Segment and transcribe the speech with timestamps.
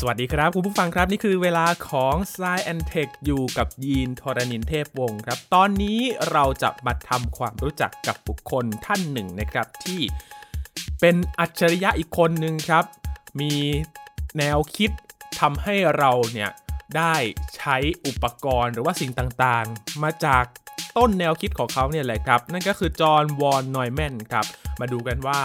[0.00, 6.00] สวัสดีครับ คุณผู้ฟังครับ นี่คือเวลาของ s ซ e and Tech อยู่กับยีนทรณินเทพวงศ์ครับ ตอนนี้
[6.32, 10.00] เราจะมาทำความรู้จักกับบุคคลท่านหนึ่งนะครับ ที่
[11.00, 12.84] เป็นอัจฉริยะอีกคนหนึ่งครับ
[13.40, 13.54] มี
[14.38, 14.90] แนวคิด
[15.40, 16.50] ทำให้เราเนี่ย
[16.96, 17.14] ได้
[17.56, 17.76] ใช้
[18.06, 20.44] อุปกรณ์หรือว่าสิ่งต่างๆ มาจาก
[20.96, 24.46] ต้นแนวคิดของเขาเนี่ยแหละครับ นั่นก็คือจอห์นวอนนอยแมนครับ
[24.80, 25.40] มาดูกันว่า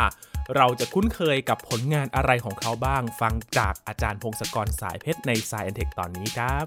[0.56, 6.66] เราจะคุ้นเคยกับผลงานอะไรของเขาบ้าง ฟังจากอาจารย์พงศกรสายเพชรใน Science Tech ตอนนี้ครับ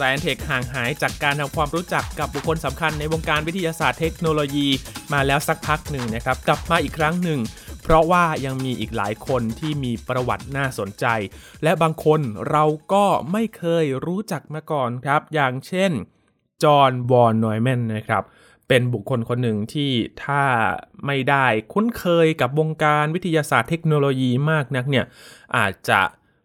[0.00, 4.68] s าย n นเทคห่างหายจากการทำความรู้จักกับบุคคลสำคัญในวงการวิทยาศาสตร์เทคโนโลยี
[5.12, 7.40] มาแล้วสักพักหนึ่งนะครับ กลับมาอีกครั้งหนึ่ง
[7.92, 11.06] ราะว่ายังมีอีกหลายคนที่มีประวัติน่าสนใจ
[11.62, 12.20] และบางคน
[12.50, 15.92] เราก็ไม่เคยรู้จักมาก่อนครับ อย่างเช่น
[16.62, 18.22] จอห์นวอนนอยแมนนะครับ
[18.68, 19.90] เป็นบุคคลคนหนึ่งที่
[20.24, 20.42] ถ้า
[21.06, 25.04] ไม่ได้คุ้นเคยกับวงการวิทยาศาสตร์เทคโนโลยีมากนักเนี่ย
[25.56, 26.00] อาจจะ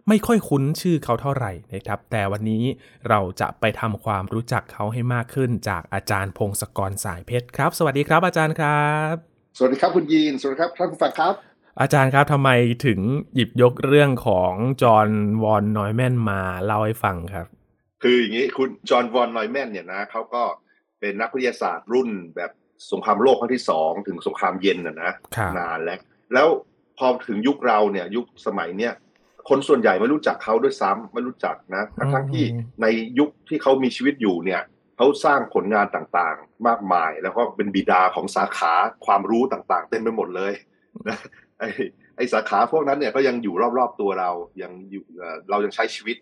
[0.08, 2.64] ไม่ค่อยคุ้นชื่อเขาเท่าไหร่นะครับ แต่วันนี้
[3.10, 11.34] เราจะไปทำความรู้จักเขาให้มากขึ้นจากอาจารย์พงศกรสายเพชรครับ สวัสดีครับอาจารย์ครับ สวัสดีครับคุณยีน สวัสดีครับท่านผู้ฟังครับ
[11.80, 12.50] อาจารย์ครับทำไม
[12.86, 13.00] ถึง
[13.36, 15.10] หยิบยกเรื่องของจอห์น
[15.44, 17.48] วอนนอยแมนมาเล่าให้ฟังครับ
[18.04, 20.44] คืออย่างนี้คุณจอห์นวอนนอยแมนเนี่ยนะเขาก็
[21.00, 22.52] เป็นนักวิทยาศาสตร์รุ่นแบบ
[22.92, 25.12] สงครามโลกครั้งที่สองถึงสงครามเย็นนะนะ
[25.58, 26.00] นานแล้ว
[26.34, 26.48] แล้ว
[26.98, 28.94] พอถึงยุคเราเนี่ยยุคสมัยเนี้ย
[29.50, 32.46] คนส่วนใหญ่ไม่รู้จักเขาด้วยซ้ำไม่รู้จักนะทั้งทั้งที่
[32.82, 32.86] ใน
[33.20, 34.62] ยุคที่เขามีชีวิตอยู่เนี่ย
[34.96, 38.74] เขาสร้างผลงานต่างๆ มากมาย แล้วก็เป็นบิดาของสาขา
[39.06, 40.54] ความรู้ต่างๆ เต็มไปหมดเลย
[41.08, 41.18] นะ
[41.60, 41.70] ไอ้
[42.16, 45.04] ไอสาขาพวกนั้นเนี่ยก็ยังอยู่รอบๆตัวเรายังอยู่
[45.50, 46.18] เรายังใช้ชีวิต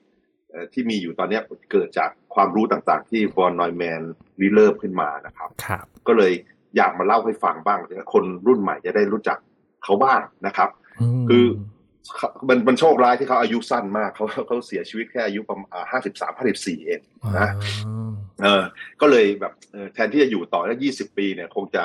[0.73, 1.39] ที่มีอยู่ตอนนี้
[1.71, 4.01] เกิดจากความรู้ต่างๆ ที่วอนนอยแมน
[4.41, 6.33] ริเริ่มขึ้นมานะครับครับก็เลย
[6.77, 7.79] อยากมาเล่าให้ฟังบ้าง
[8.13, 9.37] คนรุ่นใหม่จะได้รู้จัก
[9.83, 10.69] เขาบ้างนะครับ
[11.29, 11.45] คือ
[12.49, 17.01] มันมันโชคร้ายที่เขาอายุสั้นมากเขาเขาเสียชีวิตแค่อายุประมาณห้าสิบสามห้าสิบสี่เอง
[17.39, 17.49] นะ
[18.43, 18.63] เออ
[19.01, 19.53] ก็เลยแบบ
[19.93, 21.83] แทนที่จะอยู่ต่อได้ยี่สิบปีเนี่ย คงจะ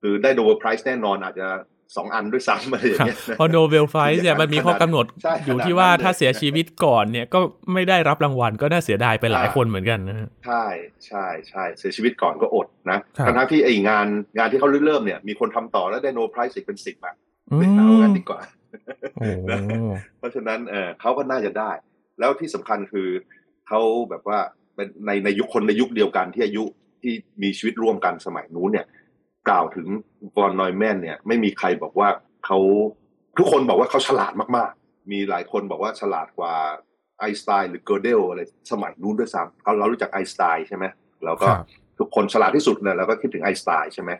[0.00, 1.48] คือได้ Nobel Prize แน่นอนอาจจะ
[1.96, 5.06] สองอันด้วยซ้ำอะไรอย่างเงี้ยเพราะ No bel Prize เนี่ยมันมีข้อกำหนด
[5.46, 7.40] อยู่ที่ว่าถ้าเสียชีวิตก่อนเนี่ยก็
[7.72, 10.64] ไม่ได้รับรางวัลก็น่าเสียดายไปหลายคนเหมือนกันนะใช่
[11.06, 14.06] ใช่ใช่เสียชีวิตก่อนก็อดนะทั้งที่ไอ้งาน
[14.38, 17.14] งานที่เขาเริ่มเนี่ยมีคนทำต่อแล้วได้ Nobel Prize อีกเป็นสิบอะ
[17.58, 18.40] ไม่เอากันดีกว่า
[20.18, 21.70] เพราะฉะนั้นเออเขาก็น่าจะได้
[22.18, 23.08] แล้วที่สำคัญคือ
[23.68, 23.80] เขา
[24.10, 24.38] แบบว่า
[24.74, 26.64] เป็นในในยุคคนในยุคเดียวกันที่อายุ
[27.02, 28.86] ที่มีชีวิตร่วมกันสมัยนู้นเนี่ย
[29.48, 29.86] กล่าวถึง
[30.36, 32.08] วอนนอยแมนเนี่ย ไม่มีใครบอกว่า
[32.46, 32.58] เขา
[33.38, 36.52] ทุกคนบอกว่าเขาฉลาดมากๆ มีหลายคนบอกว่าฉลาดกว่า
[37.18, 38.40] ไอน์สไตน์หรือเกอร์เดลอะไร
[38.72, 40.84] สมัยนู้นด้วยซ้ำเราเรารู้จักไอน์สไตน์ใช่ไหม
[41.24, 41.46] เราก็
[41.98, 44.10] ทุกคนฉลาดที่สุดเนี่ยเราก็คิดถึงไอน์สไตน์ใช่ไหม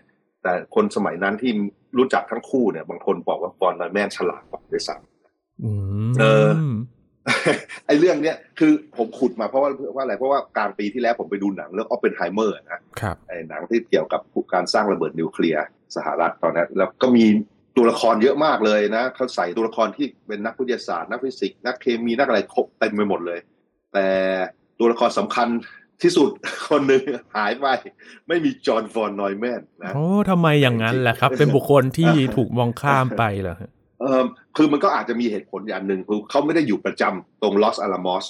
[0.43, 1.53] แต่คนสมัยนั้นที่
[1.99, 6.49] รู้จักทั้งคู่เนี่ย บางคนบอกว่า von Neumann ฉลาดกว่าด้วยซ้ำเออ
[7.87, 14.21] ไอเรื่องเนี้ยคือผมขุดมาเพราะว่าว่าอะไรเพราะว่ากลางปีที่แล้วผมไปดูหนังเรื่องออฟเปนไฮเมอร์นะครับไอหนังที่เกี่ยวกับ
[14.55, 15.65] การสร้างระเบิดนิวเคลียร์
[15.97, 17.25] สหรัฐตอนนั้น แล้วก็มี
[17.77, 23.41] ตัวละครเยอะมากเลยนะเขาใส่ตัวละครที่เป็นนักวิทยาศาสตร์นักฟิสิกส์นักเคมีนักอะไรครบเต็มไปหมดเลย
[23.93, 24.07] แต่
[24.79, 25.49] ตัวละครสำคัญ
[26.03, 26.31] ที่สุด
[26.69, 27.03] คนหนึ่ง
[27.37, 27.67] หายไป
[28.29, 33.57] ไม่มีจอห์นฟอนนอยแมนนนะโอ้ทำไมอย่างนั้นแหละครับ เป็นบุคคลที่ถูกมองข้ามไปเหรอ
[34.01, 34.25] เออ
[34.57, 38.25] คือมันก็อาจจะมีเหตุผลอย่างหนึ่งคือเขาไม่ได้อยู่ประจำตรงลอสอาลามอส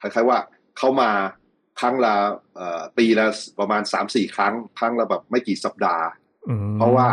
[0.00, 0.38] คล้ายๆว่า
[0.78, 1.10] เขามา
[1.80, 2.14] ครั้งละ
[2.98, 3.26] ปีละ
[3.60, 6.04] ประมาณสามสี่ครั้ง ครั้งละแบบไม่กี่สัปดาห์
[6.78, 7.08] เพราะว่า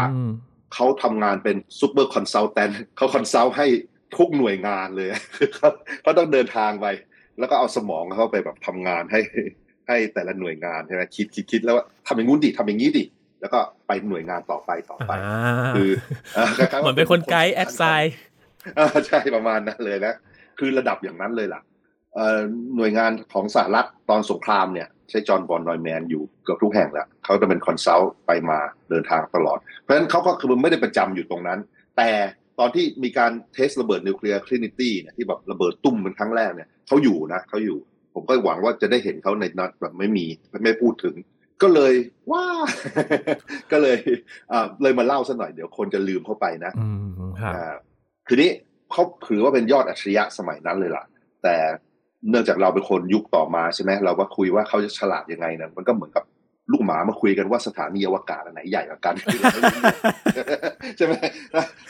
[0.74, 3.68] เขาทำงานเป็น super consultant เขา consult ให้
[4.18, 5.10] ทุกหน่วยงานเลย
[5.56, 5.70] เขา
[6.02, 6.86] เขาต้องเดินทางไป
[7.40, 9.20] แล้วก็เอาสมองเขาไปแบบทำงานให้
[9.88, 13.04] ให้แต่ละหน่วยงานใช่ไหมคิดคิดคิดแล้วว่าทำอย่างงู้นดิทำอย่างนี้ดิ
[13.42, 15.12] แล้วก็ไปหน่วยงานต่อไปต่อไป
[15.76, 15.90] คือ
[16.82, 18.14] เหมือนเป็นคน guide advise
[19.08, 20.14] ใช่ประมาณนั้นเลยนะ
[20.60, 21.62] คือระดับอย่างนั้นเลยล่ะ
[22.76, 28.60] หน่วยงานของสหรัฐตอนสงครามเนี่ย ใช้จอห์นวอนนอยแมนอยู่เกือบทุกแห่งแล้วเขาจะเป็น consult ไปมา
[28.90, 31.60] เดินทางตลอด เพราะฉะนั้นเขาก็คือไม่ได้ประจำอยู่ตรงนั้น
[31.98, 32.10] แต่
[32.60, 37.78] ตอนที่มีการเทสระเบิดนิวเคลียร์คลินิตี้เนี่ยที่แบบระเบิดตุ้มเป็นครั้งแรกเนี่ยเขาอยู่นะเขาอยู่
[38.14, 40.26] ผมก็หวังว่าจะได้เห็นเขาในนัดแบบไม่มี
[40.64, 41.16] ไม่พูดถึง
[41.62, 41.94] ก็เลย
[42.32, 42.46] ว้า
[43.72, 43.98] ก็เลย
[44.52, 46.72] อ่าเลยมาเล่าสัหน่อยเดี๋ยวคนจะลืมเข้าไปนะ
[47.54, 47.74] อ่า
[48.28, 48.50] ทีนี้
[48.92, 51.04] เขาถือว่าเป็นยอดอัจฉริยะสมัยนั้นเลยล่ะ
[51.44, 51.56] แต่
[52.30, 56.24] เนื่องจากเราเป็นคนยุคต่อมาใช่ไหมเราก็คุยว่าเขาจะฉลาดยังไงนะมันก็เหมือนกับ
[56.72, 59.16] ลูกหมามาคุยกันว่าสถานีอวกาศอันไหนใหญ่กว่ากัน
[60.98, 61.14] ใช่ไหม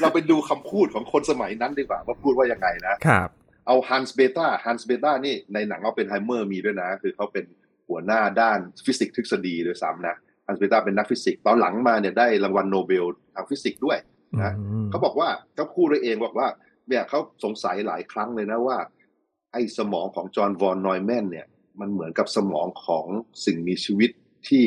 [0.02, 3.30] เราไปดูคำพูดของคนสมัยนั้นดีกว่าว่าพูดว่ายังไงนะครับ
[3.68, 7.46] เอาฮันส์เบเทอฮันส์เบเทอนี่ในหนังออปเพนไฮเมอร์มีด้วยนะ คือเขาเป็น
[7.90, 10.16] หัวหน้าด้านฟิสิกส์ทฤษฎีด้วยซ้ำนะ
[10.48, 13.98] ฮันส์เบเทอเป็นนักฟิสิกส์ตอนหลังมาเนี่ยได้รางวัลโนเบลทางฟิสิกส์ด้วย
[14.42, 14.54] นะ
[14.90, 16.48] เขาบอกว่าเขาพูดด้วยเองบอกว่า
[16.90, 18.78] เนี่ยเขาสงสัยหลายครั้งเลยนะว่า
[19.52, 21.48] ไอ้สมองของจอห์นวอนนอยแมนเนี่ย
[21.80, 23.06] มันเหมือนกับสมองของ
[23.46, 24.10] สิ่งมีชีวิต
[24.48, 24.64] ที่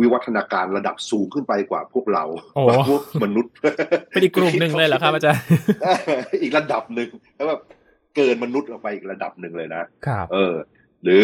[0.00, 2.24] วิวัฒนาการระดับสูงขึ้นไปกว่าพวกเรา
[2.88, 3.52] พวกมนุษย์
[4.10, 5.42] เป็นอีกกลุ่มหนึ่งเลยเหรอครับอาจารย์
[6.42, 7.60] อีกระดับหนึ่งแล้วแบบ
[8.18, 10.54] เกินมนุษย์ออกไปอีกระดับหนึ่งเลยนะครับเออ
[11.04, 11.22] หรือ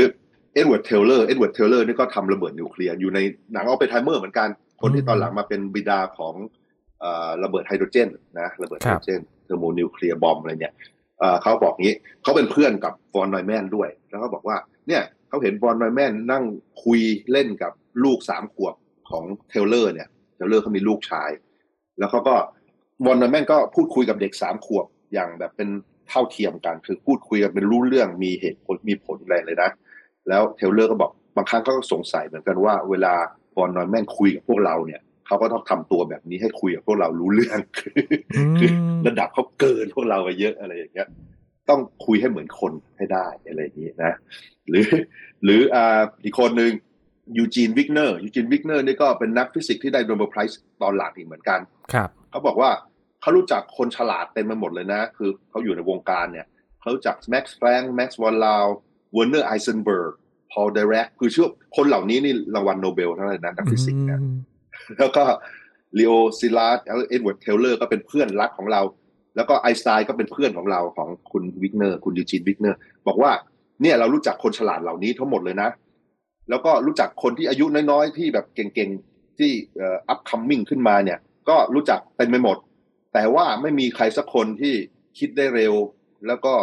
[0.55, 3.19] เอ็ดเวิร์ดเทเลอร์เอ็ดเวิร์ดเทเลอร์นี่ก็ทำระเบิดนิวเคลียร์อยู่ใน
[3.52, 4.49] หนังออปเพนไฮเมอร์เหมือนกัน
[4.82, 6.35] คนที่ตอนหลังมาเป็นบิดาของ
[7.44, 8.08] ระเบิดไฮโดรเจน
[8.41, 10.75] นะระเบิดไฮโดรเจน thermonuclear bomb อะไรเนี่ย
[11.43, 14.56] เขาบอกงี้เขาเป็นเพื่อนกับฟอนนอยแมนด้วย แล้วเขาบอกว่า
[14.88, 16.44] เนี่ยเขาเห็นฟอนนอยแมนนั่ง
[16.85, 17.00] คุย
[17.32, 17.73] เล่นกับ
[18.05, 18.75] ลูกสามขวบ
[19.11, 21.31] ของเทเลอร์เนี่ยเทเลอร์เขามีลูกชาย
[21.99, 22.35] แล้วเขาก็
[23.06, 25.69] วอนนอยแมนก็พูดคุยกับเด็กสามขวบอย่างแบบเป็น
[26.08, 29.70] เท่าเทียมกันคือพูดคุยกันเป็นรู้เรื่องมีเหตุผลมีผลอะไรเลยนะ
[30.28, 33.14] แล้วเทเลอร์ก็บอกบางครั้งเขาก็สงสัยเหมือนกันว่า เวลา
[33.54, 37.58] ฟอนนอยแมนคุยกับพวกเราเนี่ยเขาก็ต้องทำตัวแบบนี้ให้คุยกับพวกเรารู้เรื่อง
[38.58, 38.70] คือ
[39.06, 41.08] ระดับเขาเกินพวกเราไปเยอะอะไรอย่างเงี้ย
[41.68, 44.12] ต้องคุยให้เหมือนคนให้ได้อะไรอย่างนี้นะ
[44.68, 44.86] หรือ
[45.44, 46.72] หรืออ่าอีกคนหนึ่ง
[47.36, 51.60] ยูจีนวิกเนอร์ยูจีนวิกเนอร์นี่ก็เป็นนักฟิสิกส์ที่ได้ Nobel Prize ตอนหลังอีกเหมือนกัน
[51.92, 52.70] ครับเขาบอกว่า
[53.24, 56.46] เขารู้จักคนฉลาดเต็มไปหมดเลยนะ คือเขาอยู่ในวงการเนี่ย
[56.80, 58.64] เขารู้จักแม็กซ์แพลงก์แม็กซ์วอนลาวเออ
[59.14, 60.14] เวอร์เนอร์ไฮเซนเบิร์ก
[60.52, 64.20] พอลดิแรกคือชื่อคนเหล่านี้นี่รางวัลโนเบลทั้งนั้นนะนักฟิสิกส์เนี่ย
[64.98, 65.24] แล้วก็
[65.98, 68.82] ลีโอซิลาร์ดเอ็ดเวิร์ดเทเลอร์ก็เป็นเพื่อนรักของเรา
[69.36, 73.32] แล้วก็ไอน์สไตน์ก็เป็นเพื่อนของเราของคุณวิกเนอร์คุณยูจีนวิกเนอร์ บอกว่า
[73.82, 75.68] เนี่ยเรารู้จักคนฉลาดเหล่านี้ทั้งหมดเลยนะ
[76.50, 81.18] แล้วก็รู้จักคนที่อายุน้อยๆ ที่แบบเก่งๆ ที่เอ่อ upcoming ขึ้นมาเนี่ย
[81.48, 82.56] ก็รู้จักเป็นไปหมด
[83.14, 84.75] แต่ว่าไม่มีใครสักคนที่
[85.19, 85.75] คิดได้เร็ว
[86.26, 86.55] แล้วก็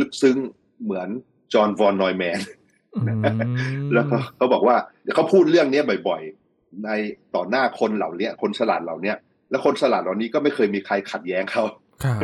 [0.00, 0.36] ลึกซึ้ง
[0.82, 1.08] เหมือน
[1.52, 2.40] จอห์นวอนนอยแมน
[3.92, 4.04] แล้ว
[4.36, 4.76] เขาบอกว่า
[5.14, 6.22] เขาพูดเรื่องนี้บ่อย
[6.84, 6.90] ใน
[7.34, 9.12] ต่อหน้าคนเหล่านี้คนฉลาดเหล่านี้
[9.50, 11.64] แล้วคนฉลาดเหล่านี้ก็ไม่เคยมีใครขัดแย้งเขา
[12.04, 12.20] ครับ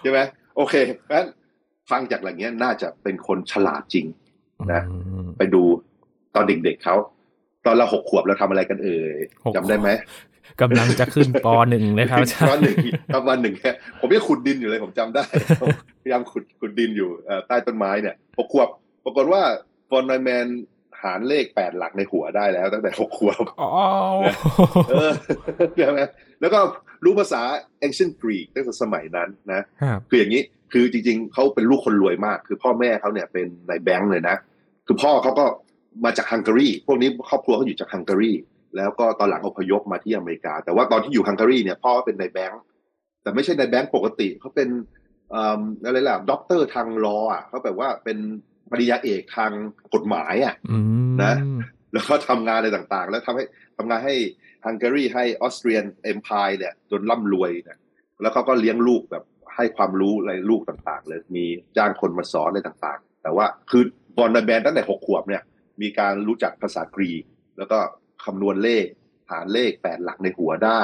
[0.00, 0.18] ใช่ไหม
[0.56, 0.74] โอเค
[1.10, 1.26] งั้น
[1.90, 4.06] ฟังจากอย่างนี้น่าจะเป็นคนฉลาดจริง
[4.72, 4.82] นะ
[5.38, 5.62] ไปดู
[6.34, 6.96] ตอนเด็กๆเขา
[7.64, 9.16] ตอนเราหกขวบเราทำอะไรกันเอ่ย
[9.54, 9.88] จำได้ไหม
[10.60, 12.76] กำลังจะขึ้นปหนึ่งเลยครับปหนึ่ง
[13.14, 13.70] ประมาณหนึ่งแค่
[14.00, 15.24] ผมยังขุดดินอยู่เลยผมจำได้
[16.02, 17.10] พยายามขุดขุดดินอยู่
[17.48, 18.68] ใต้ต้นไม้เนี่ยหกขวบ
[19.04, 19.42] ปรากฏว่า
[19.88, 20.46] ฟอนไนแมน
[21.02, 23.70] หารเลขแปดหลักในหัวได้แล้วตั้งแต่หกขวบอ๋อ
[24.86, 26.00] ใช่ไหม
[26.40, 26.58] แล้วก็
[27.04, 27.42] รู้ภาษา
[27.86, 29.60] ancient Greek ตั้งแต่สมัยนั้นนะ
[30.10, 34.36] คืออย่างนี้คือจริงๆเขาเป็นลูกคนรวยมาก คือพ่อแม่เขาเนี่ยเป็นนายแบงค์เลยนะ
[34.86, 35.46] คือพ่อเขาก็
[36.04, 38.32] มาจากฮังการีพวกนี้ครอบครัวเขาอยู่จากฮังการี
[38.76, 42.62] แล้วก็ตอนหลังอพยพมาที่อเมริกา แต่ว่าตอนที่อยู่ฮังการีเนี่ยพ่อเป็นนายแบงค์
[43.22, 44.68] แต่ไม่ใช่นายแบงค์ปกติเขาเป็น
[45.84, 48.18] อะไรล่ะด็อกเตอร์ทางรออะเขาแบบว่าเป็น
[48.70, 49.52] ปริญญาเอกทาง
[49.94, 50.54] กฎหมายอะ
[51.22, 51.34] นะ
[51.92, 53.44] แล้วก็ทำงานอะไรต่างๆ แล้วทำให้
[53.76, 54.14] ทำงานให้
[54.66, 57.78] ฮังการีให้ Austrian Empire เนี่ยจนร่ำรวยเนี่ย
[58.20, 59.24] แล้วเขาก็เลี้ยงลูกแบบ
[59.56, 61.44] ให้ความรู้อะไรลูกต่างๆเลยมี
[61.76, 63.82] จ้างคนมาสอนอะไรต่างๆ แต่ว่าคือ
[64.16, 65.42] วอนนอยแมนตั้งแต่หกขวบเนี่ย
[65.82, 67.24] มีการรู้จักภาษากรีก
[67.58, 67.78] แล้วก็
[68.26, 68.86] คำนวณเลข
[69.30, 70.80] หาเลขแปดหลักในหัวได้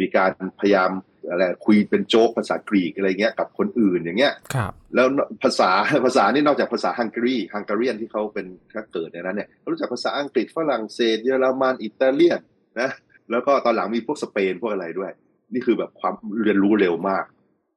[0.00, 0.30] มีการ
[0.60, 0.90] พยายาม
[1.28, 5.06] อะไรคุยเป็นโจ๊กภาษากรีกอะไรเงี้ยกับคนอื่นอย่างเงี้ยครับแล้ว
[5.42, 5.70] ภาษา
[6.04, 12.40] ภาษานี่นอกจากภาษาฮังการีฮังการีนที่เขาเป็นถ้าเกิดในนั้นเนี่ยรู้จักภาษาอังกฤษฝรั่งเศสเยอรมันอิตาเลียน
[12.80, 12.90] นะ
[13.30, 15.10] แล้วก็ตอนหลังมีพวกสเปนพวกอะไรด้วย
[15.52, 17.24] นี่คือแบบความเรียนรู้เร็วมาก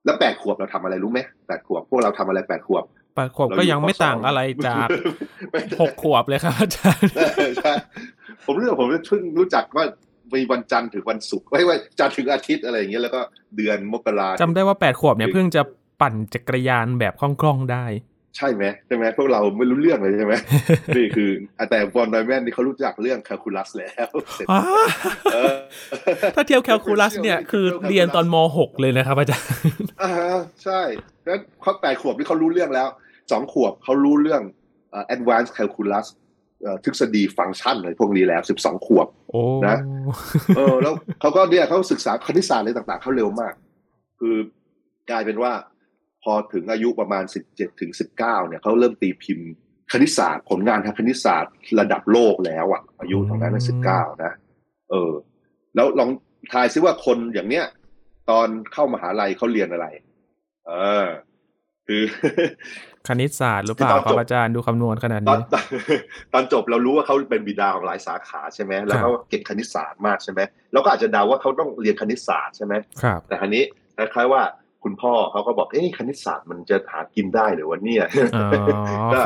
[0.05, 2.83] แล้วแปดขวบเราทำอะไรรู้ไหมแปดขวบพวกเราทำอะไรแปดขวบ
[3.15, 4.87] แปดขวบก็ยังไม่ต่างอะไรจาก
[5.81, 7.11] หกขวบเลยครับอาจารย์
[7.57, 7.73] ใช่
[8.45, 9.85] ผมเรื่องผมเพิ่งรู้จักว่า
[10.33, 13.21] มีวันจันทร์ถึงวันศุกร์ไม่ว่าจันทร์ถึงอาทิตย์อะไรอย่างเงี้ยแล้วก็
[13.57, 15.61] เดือนมกราจำได้ว่าแปดขวบเนี่ยเพิ่งจะ
[16.01, 17.85] ปั่นจักรยานแบบคล่องๆได้
[18.37, 20.33] ใช่ไหมใช่ไหมพวกเราไม่รู้เรื่องเลยใช่ไหม
[20.97, 21.29] นี่คือ
[21.69, 24.07] แต่บอลไดแมนนี่เขารู้จักเรื่องแคลคูลัสแล้ว
[26.35, 29.47] ถ้าเทียบแคลคูลัสเนี่ยคือเรียนตอนม .6 เลยนะครับอาจารย์
[30.01, 30.11] อ่า
[30.63, 30.81] ใช่
[31.25, 32.87] แล้วเขาแปดขวบนี่เขารู้เรื่องแล้ว
[33.31, 34.41] สองขวบเขารู้เรื่อง
[35.15, 36.07] advanced calculus
[36.83, 39.07] ทฤษฎีฟังก์ชันอะไรพวกนี้แล้วสิบสองขวบ
[39.67, 39.77] นะ
[40.57, 43.53] เออแล้วเขาก็เนี่ยเขาศึกษาคณิตศาสตร์อะไรต่าง ๆเขาเร็วมาก
[44.19, 44.35] คือ
[45.09, 45.53] กลายเป็นว่า
[46.23, 49.49] พอถึงอายุประมาณสิบเจ็ดถึงสิบเก้าเนี่ยเขาเริ่มตีพิมพ์
[49.91, 54.31] คณิตศาสตร์ผลงานทางคณิตศาสตร์ระดับโลกแล้วอะอายุตรงนั้นสิบเก้านะ
[54.89, 55.11] เออ
[55.75, 56.09] แล้วลอง
[56.53, 57.65] ทายซิว่าคนอย่างเนี้ย
[58.29, 59.87] ตอนเข้ามหาลัยเขาเรียนอะไร
[60.67, 60.71] เอ
[61.05, 61.07] อ
[61.87, 62.03] คือ
[63.07, 65.41] คณิตศาสตร์หรือเปล่าครับอาจารย์ดูคำนวณขนาดนี้
[66.33, 70.39] ตอนจบเรารู้ว่าเขาเป็นบิดาของหลายสาขาใช่ไหมแล้วเขาเก่งคณิตศาสตร์มากใช่ไหม
[70.73, 73.63] เราก็อาจจะเดาว่าเขาต้องเรียนคณิตศาสตร์ใช่ไหมครับแต่ทีนี้
[73.97, 74.41] คล้ายๆว่า
[74.83, 78.05] คุณพ่อเขาก็บอกเอ้คณิตศาสตร์มันจะหากินได้หรือวะเนี่ย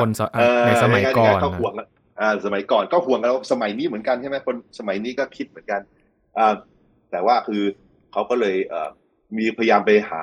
[0.00, 0.10] คน
[0.66, 1.72] ในสมัยก่อนก็ห่วง
[2.20, 5.80] อ่าสมัยก่อนก็ห่วงแล้วสมัยนี้เหมือนกันใช่ไหมคนสมัยนี้ก็คิดเหมือนกัน
[6.38, 6.54] อ่า
[7.10, 7.62] แต่ว่าคือ
[8.12, 8.88] เขาก็เลยเอ่อ
[9.38, 10.22] มีพยายามไปหา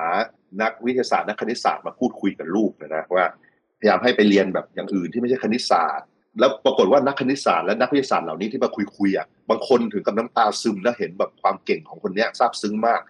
[0.62, 3.45] นักวิทยาศาสตร์นักคณิตศาสตร์มาพูดคุยกับลูกนะว่าพ
[3.86, 6.06] ยายามให้ไปเรียนแบบอย่างอื่นที่ไม่ใช่คณิตศาสตร์
[6.38, 13.00] แล้วปรากฏว่านักคณิตศาสตร์และนักวิทยาศาสตร์เหล่านี้ที่มาคุยคุยอะบางคนถึงกับน้ำตาซึมแล้วเห็นแบบความเก่งของคนนี้ซาบซึ้งมาก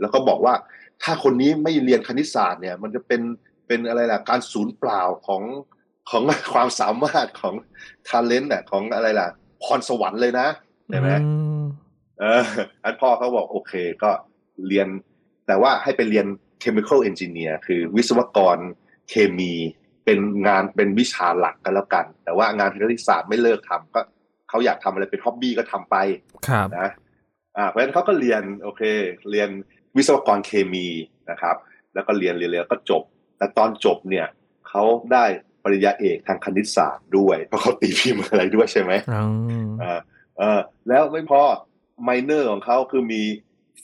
[0.00, 0.54] แล้วก็บอกว่า
[1.02, 3.22] ถ้าคนนี้ไม่เรียนคณิตศาสตร์เนี่ย มันจะเป็น
[3.66, 5.42] เป็นอะไรล่ะการสูญเปล่าของ
[6.10, 7.54] ของความสามารถของ
[8.08, 9.28] ทาเลนต์อะของอะไรล่ะ
[9.62, 10.46] พรสวรรค์เลยนะ
[10.88, 11.10] เห็นไหม
[12.20, 12.44] เออ
[12.84, 14.10] อันพ่อเขาบอกโอเคก็
[14.68, 14.88] เรียน
[15.46, 16.26] แต่ว่าให้ไปเรียน
[16.62, 18.58] chemical engineer คือวิศวกร
[19.10, 19.52] เคมี
[20.06, 24.00] เป็นงานเป็นวิชาหลักกันแล้วกัน แต่ว่างานคณิตศาสตร์ไม่เลิกทำก็
[24.48, 25.96] เขาอยากทำอะไรเป็นฮ็อบบี้ก็ทำไป
[26.48, 26.88] ครับนะ
[27.56, 28.82] อ่าเพราะฉะนั้นเขาก็เรียนโอเค
[29.30, 29.48] เรียน
[29.96, 30.86] วิศวกรเคมี
[31.30, 31.56] นะครับ
[31.94, 33.02] แล้วก็เรียนเรียนก็จบ
[33.38, 34.26] แต่ตอนจบเนี่ย
[34.68, 34.82] เขา
[35.12, 35.24] ได้
[35.64, 38.92] ปริญญาเอกทางคณิตศาสตร์ด้วยเพราะเขาตีพิมพ์อะไรด้วยใช่ไหม
[39.82, 40.00] อ่า
[40.38, 41.40] เออแล้วไม่พอ
[42.04, 43.22] minor ของเขาคือมี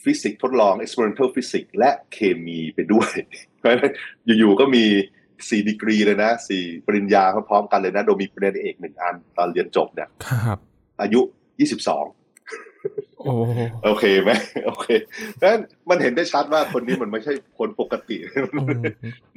[0.03, 3.11] ฟิสิกส์ทดลอง experimental physics และเคมีไปด้วย
[3.59, 3.93] เพราะฉะนั้น
[4.39, 4.85] อยู่ๆก็มี
[5.51, 10.59] สี่ดีกรีเลยนะสี่ปริญญาพร้อมๆกันเลยนะ โดยมีปริญญาเอกหนึ่งอันตอนเรียนจบเนี่ยครับ
[11.01, 11.21] อายุ
[11.61, 12.05] ยี่สิบสอง
[13.85, 14.31] โอเคไหม
[14.67, 14.87] โอเค
[15.43, 18.17] นั้นมันเห็นได้ชัดว่าคนนี้มันไม่ใช่คนปกติ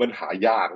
[0.01, 0.67] มันหายาก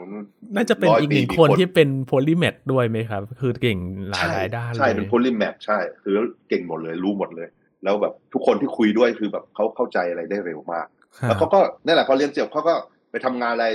[0.56, 3.78] น่าจะเป็นอีกหนึ่งคนที่เป็นโพลิแมทด้วยไหมครับ คือเก่ง
[4.10, 6.16] หลายหลายด้านใช่เป็นโพลิแมทใช่ คือ
[6.50, 7.48] เก่งหมดเลยรู้หมดเลย
[7.84, 10.88] แล้วแบบทุกคนที่คุยด้วยคือแบบเขาเข้าใจอะไรได้เร็วมาก
[11.22, 12.74] แล้วเขาก็นั่นแหละพอเรียนจบเขาก็
[13.12, 13.68] ไปทำงานอะไร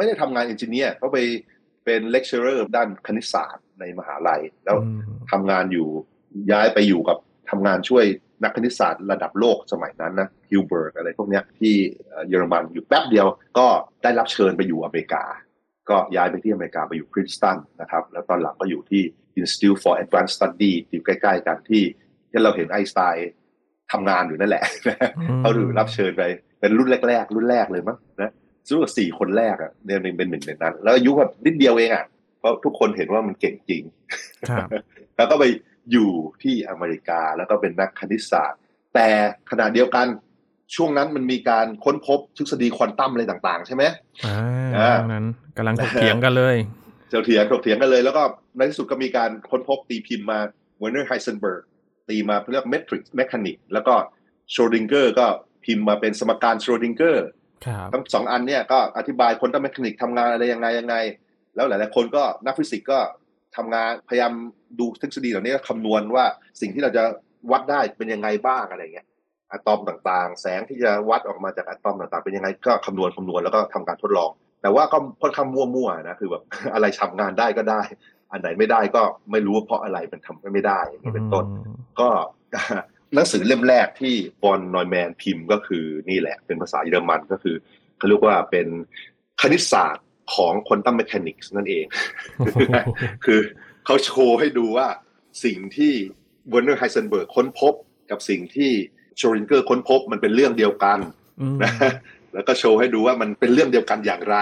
[0.00, 1.18] ไม่ได้ทำงานเอนจิเนียร์เขาไป
[1.84, 4.76] เป็น lecturer ด้านคณิตศาสตร์ในมหาลัย แล้ว
[5.32, 5.88] ทำงานอยู่
[6.52, 7.18] ย้ายไปอยู่กับ
[7.50, 8.04] ทำงานช่วย
[8.44, 11.74] นักคณิตศาสตร์ระดับโลกสมัยนั้นนะฮิลเบิร์ตอะไรพวกนี้ที่
[12.28, 13.26] เยอรมันอยู่แป๊บเดียว
[13.58, 13.66] ก็
[14.02, 15.24] ได้รับเชิญไปอยู่อเมริกา
[15.90, 19.02] ก็ย้ายไปที่อเมริกาไปอยู่พรินซ์ตันนะครับ แล้วตอนหลังก็อยู่ที่
[19.40, 21.82] Institute for Advanced Study อยู่ใกล้ๆกันที่
[22.30, 23.30] ที่เราเห็นไอน์สไตน์
[23.92, 24.64] ทำงานอยู่นั่นแหละ
[25.40, 26.22] เขาได้รับเชิญไป
[26.60, 27.96] เป็นรุ่นแรก ๆ รุ่นแรกเลยมั้ง
[28.70, 32.04] นะซึ่งสี่คนแรกอะเนี่ยเป็นหนึ่งในนั้น แล้วอายุแบบนิดเดียวเองอะ
[32.38, 33.82] เพราะทุกคนเห็นว่ามันเก่งจริง
[35.16, 35.44] แล้วก็ไป
[35.92, 36.10] อยู่
[36.42, 38.60] ที่อเมริกาแล้วก็เป็นนักคณิตศาสตร์
[38.94, 39.08] แต่
[39.50, 40.06] ขณะเดียวกัน
[40.76, 43.84] ช่วงนั้นมันมีการค้นพบทฤษฎีควอนตัมอะไรต่างๆ ใช่ไหม
[44.26, 46.56] อ่านั้นกำลังถกเถียงกันเลย
[47.08, 48.22] เจ้าเถียงถกเถียงกันเลย แล้วก็
[48.56, 50.38] ในที่สุดก็มีการค้นพบตีพิมพ์มา
[50.78, 51.62] เวอร์เนอร์ไฮเซนเบิร์ก
[52.08, 53.94] ตีมาเรียก matrix mechanics แล้วก็
[54.50, 55.26] ชเรอดิงเงอร์ก็
[55.64, 57.26] พิมพ์มาเป็นสมการชเรอดิงเงอร์
[57.92, 60.96] ทั้งสองอันเนี่ยก็อธิบาย quantum mechanics ทำงานอะไรยังไงยังไง
[61.54, 62.98] แล้วหลายๆคนก็นักฟิสิกส์ก็
[63.56, 64.32] ทำงานพยายาม
[64.78, 66.24] ดูทฤษฎีเหล่านี้คำนวณว่า
[66.60, 67.02] สิ่งที่เราจะ
[67.50, 69.06] วัดได้เป็นยังไงบ้างอะไรเงี้ย
[69.50, 74.30] อะตอมต่างๆ แสงที่จะวัดออกมาจากอะตอมต่างๆ เป็นยังไงก็คำนวณคำนวณแล้วก็ทำการทดลอง
[74.62, 76.42] แต่ว่าก็ค่อนข้างมั่วๆนะคือแบบ
[76.74, 77.82] อะไรทำงานได้ก็ได้
[78.32, 81.44] อันไหนไม่ได้ก็ไม่รู้ว่าเพราะอะไรมันทำไม่ได้อย่างนี้เป็นต้น
[82.00, 82.08] ก็
[83.14, 87.56] หนังสือเล่มแรกที่ฟอนนอยแมนพิมพ์ก็คือนี่แหละ เป็นภาษาเยอรมันก็คือ
[87.98, 88.66] เขาเรียกว่าเป็น
[89.40, 91.84] คณิตศาสตร์ของ quantum mechanics นั่นเอง
[93.24, 93.40] คือ
[93.86, 94.88] เขาโชว์ให้ดูว่า
[95.44, 95.92] สิ่งที่
[96.50, 97.74] แวร์เนอร์ไฮเซนเบิร์กค้นพบ
[98.10, 98.70] กับสิ่งที่
[99.16, 100.98] ชเรอดิงเงอร์ค้นพบมันเป็นเรื่องเดียวกัน
[101.62, 101.72] นะ
[102.34, 104.36] แล้วก็โชว์ให้ดูว่ามันเป็นเรื่องเดียวกันอย่างไร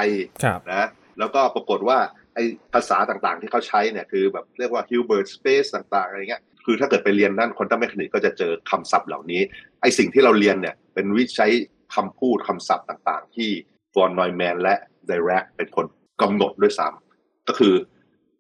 [0.73, 1.99] นะแล้วก็ปรากฏว่า
[2.35, 2.39] ไอ
[2.73, 9.41] ภาษาต่างๆที่เขาใช้เนี่ยคือแบบเรียกว่า Hilbert space ต่างๆอะไรเงี้ย คือถ้าเกิดไปเรียนด้าน quantum mechanics ก็จะเจอคำศัพท์เหล่านี้
[9.81, 11.47] ไอสิ่งที่เราเรียนเนี่ย เป็นวิใช้
[11.95, 13.51] คำพูดคำศัพท์ต่างๆ ที่
[13.95, 14.75] ฟอนนอยแมนและ
[15.07, 15.87] ดิแรกเป็นคน
[16.23, 17.75] กำหนดด้วยซ้ำก็คือ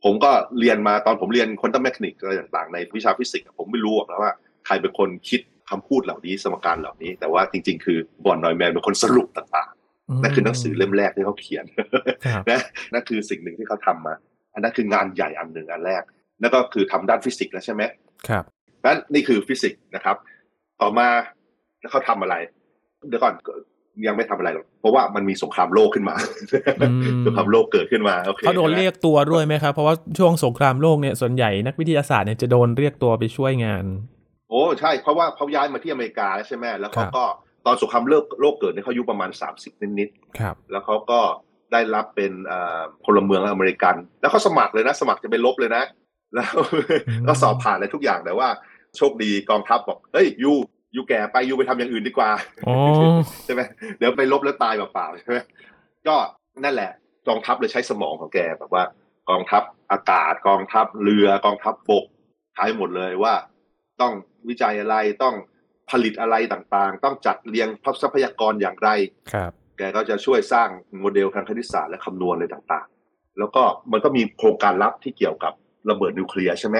[0.04, 4.32] ผมก็เรียนมาตอนผมเรียน quantum mechanics อะไรต่างๆ ในวิชาฟิสิกส์ผมไม่รู้หรอกนะว่า
[4.66, 11.64] ใครเป็นคนคิดคำพูดเหล่านี้สมการเหล่านี้ แต่ว่าจริง ๆ คือฟอนนอยแมนเป็นคนสรุปต่างๆนั่นคือหนังสือเล่มแรกที่เขาเขียน
[12.50, 12.60] นะ
[12.92, 14.14] นั่นคือสิ่งหนึ่งที่เขาทำมา
[14.54, 16.02] อันนั้นคืองานใหญ่อันหนึ่งอันแรก
[16.40, 17.82] นั่นก็คือทำด้านฟิสิกส์แล้วใช่ไหม
[18.28, 18.44] ครับ
[18.84, 20.16] นั้นนี่คือฟิสิกส์นะครับ
[20.80, 21.08] ต่อมา
[21.80, 22.34] แล้วเขาทำอะไร
[23.08, 23.34] เดี๋ยวก่อน
[24.06, 26.14] ยังไม่ทำอะไรหรอกเพราะว่ามันมีสงครามโลกขึ้นมา
[27.26, 33.84] สงครามโลกเกิดขึ้นมาโอเคเขาโดนเรียกตัวด้วยไหมครับ เพราะว่าช่วงสงครามโลกเนี่ยส่วนใหญ่นักวิทยาศาสตร์เนี่ยจะโดนเรียกตัวไปช่วยงาน
[34.50, 37.24] โอ้ใช่ เพราะว่าเขาย้ายมาที่อเมริกาใช่ไหมแล้วเขาก็
[37.66, 41.20] ตอนสงครามโลกโลกเกิดเนี่ยเขาอายุประมาณสามสิบนิดๆครับ แล้วเขาก็
[41.72, 42.32] ได้รับเป็น
[43.04, 45.84] พลเมืองอเมริกัน แล้วเขาสมัครเลยนะ สมัครจะไปลบเลยนะ
[46.34, 46.52] แล้ว
[47.28, 48.48] ก็สอบผ่านอะไรทุกอย่างแต่ว่า
[48.96, 50.52] โชคดีกองทัพบอกเฮ้ยยู
[50.92, 52.30] อยู่แก่ไปอยู่ไปทำอย่างอื่นดีกว่า
[53.44, 53.60] ใช่ไหม
[53.98, 55.38] เดี๋ยวไปลบแล้วตายเปล่าๆใช่ไหม
[56.06, 56.16] ก็
[56.64, 56.90] นั่นแหละ
[57.28, 58.84] กองทัพเลยใช้สมองของแกแบบว่า
[59.30, 62.04] กองทัพอากาศกองทัพเรือกองทัพบก
[62.54, 63.34] ใช้หมดเลยว่า
[64.00, 64.12] ต้อง
[64.48, 65.34] วิจัยอะไรต้อง
[65.90, 67.68] ผลิตอะไรต่างๆ ต้องจัดเรียง
[68.02, 68.88] ทรัพยากรอย่างไร
[69.32, 70.68] ครับแกก็จะช่วยสร้าง
[70.98, 75.52] โมเดลทางคณิตศาสตร์และคำนวณอะไรต่างๆ แล้วก็มันก็มีโครงการลับที่เกี่ยวกับ
[75.90, 76.78] ระเบิดนิวเคลียร์ใช่ไหม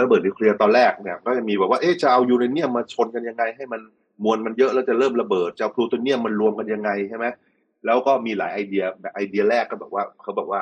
[0.00, 3.80] ระเบิดนิวเคลียร์ตอนแรกเนี่ยก็จะมีบอกว่าเอ๊ะจะเอายูเรเนียมมาชนกันยังไง ให้มัน
[4.24, 7.26] มวลมันเยอะแล้วจะเริ่มระเบิดจะพลูโตเนียมมันรวมกันยังไงใช่ไหม
[7.86, 8.84] แล้วก็มีหลายไอเดีย
[9.14, 10.60] ไอเดียแรกก็บอกว่าเขาบอกว่า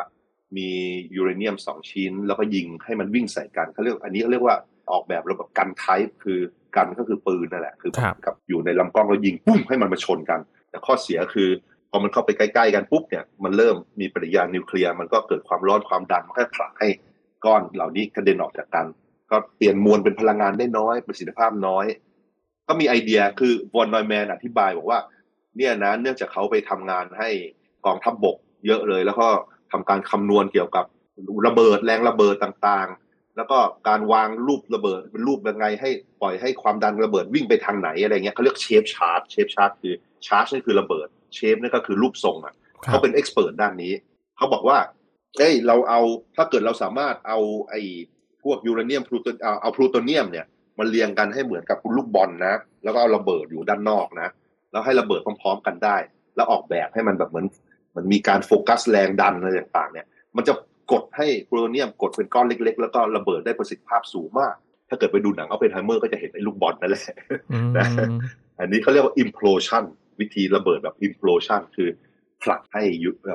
[0.56, 0.68] มี
[1.16, 4.56] ยูเรเนียมสองชิ้น แล้วก็ยิงให้มันวิ่งใส่กันเขาเรียกอันนี้เขาเรียกว่า
[4.90, 6.38] ออกแบบระบบกันไทป์คือ
[6.76, 7.92] กันก็คือปืนนั่นแหละ คือ
[8.24, 11.48] กับอยู่ในลำกล้องแล้วยิงปุ้มให้มันมาชนกัน แต่ข้อเสียคือ
[11.90, 16.88] พอมันเข้าไปใกล้ๆกันปุ๊บเนี่ยมันเริ่มมีปฏิกิริยานิวเคลียร์มันก็เกิดความร้อนความดันมันก็ผลักให้
[17.44, 18.86] ก้อนเหล่านี้กระเด็นออกจากกัน
[19.30, 21.86] ก็เปลี่ยนมวลเป็นพลังงานได้น้อยประสิทธิภาพน้อย
[22.68, 25.00] ก็มีไอเดียคือวอนนอยแมนอธิบายบอกว่า
[25.56, 27.30] เนี่ยนะ เนื่องจากเขาไปทำงานให้
[27.86, 29.28] กองทัพบกเยอะเลย แล้วก็
[29.72, 30.84] ทำการคำนวณเกี่ยวกับ
[31.46, 39.94] ระเบิดแรงระเบิดต่างๆ แล้วก็การวางลูกระเบิดเป็นรูปยังไงให้ปล่อยให้ความดันระเบิดวิ่งไปทางไหนอะไรเงี้ยเขาเรียก shaped charge shaped charge คือ
[40.26, 42.54] ชาร์ตนี่คือระเบิด shape นี่ก็คือรูปทรงอะ
[42.88, 43.92] เขาเป็น expert ด้านนี้
[44.36, 44.78] เขาบอกว่า
[45.38, 46.00] เอ้ยเราเอา
[46.36, 47.38] ถ้าเกิดเราสามารถเอา
[47.70, 47.80] ไอ้
[48.42, 50.46] พวกยูเรเนียมพลูโตเอาเอาพลูโตเนียมเนี่ย
[50.78, 54.28] มันเรียงกันให้เหมือนกับลูกบอลนะ แล้วก็เอาระเบิดอยู่ด้านนอกนะ
[54.72, 55.96] แล้วให้ระเบิดพร้อม ๆ กันได้
[56.36, 57.46] แล้วออกแบบให้มันแบบเหมือน
[57.96, 60.06] มันมีการโฟกัสแรงดันอะไรต่าง ๆ เนี่ย
[60.36, 60.52] มันจะ
[60.92, 64.54] กดให้พลูโตเนียมกดเป็นก้อนเล็ก ๆ แล้วก็ระเบิดได้ประสิทธิภาพสูงมาก
[64.88, 67.14] ถ้าเกิดไปดูหนังออปเพนไฮเมอร์ก็จะเห็นไอ้ลูกบอลนั่นแหละ
[67.78, 67.86] นะ
[68.58, 69.84] อันนี้เขาเรียกว่า implosion
[70.20, 71.88] วิธีระเบิดแบบ implosion คือ
[72.42, 72.82] ผลักให้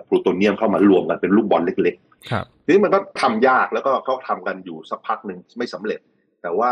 [0.08, 6.00] พลูโตเนียมเข้ามารวมกันเป็นลูกบอลเล็กๆครับทีนี้มันก็ทำยากแล้วก็เขาทำกันอยู่สักพักหนึ่งไม่สำเร็จ
[6.42, 6.72] แต่ว่า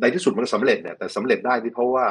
[0.00, 2.04] ในที่สุดมันสำเร็จเนี่ยแต่สำเร็จได้ที่เพราะว่า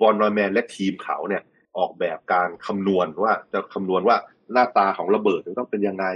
[0.00, 1.42] วอนนอยแมนและทีมเขาเนี่ย
[1.78, 4.16] ออกแบบการคำนวณว่าจะคำนวณว่า
[4.52, 6.06] หน้าตาของระเบิดมันต้องเป็นยังไง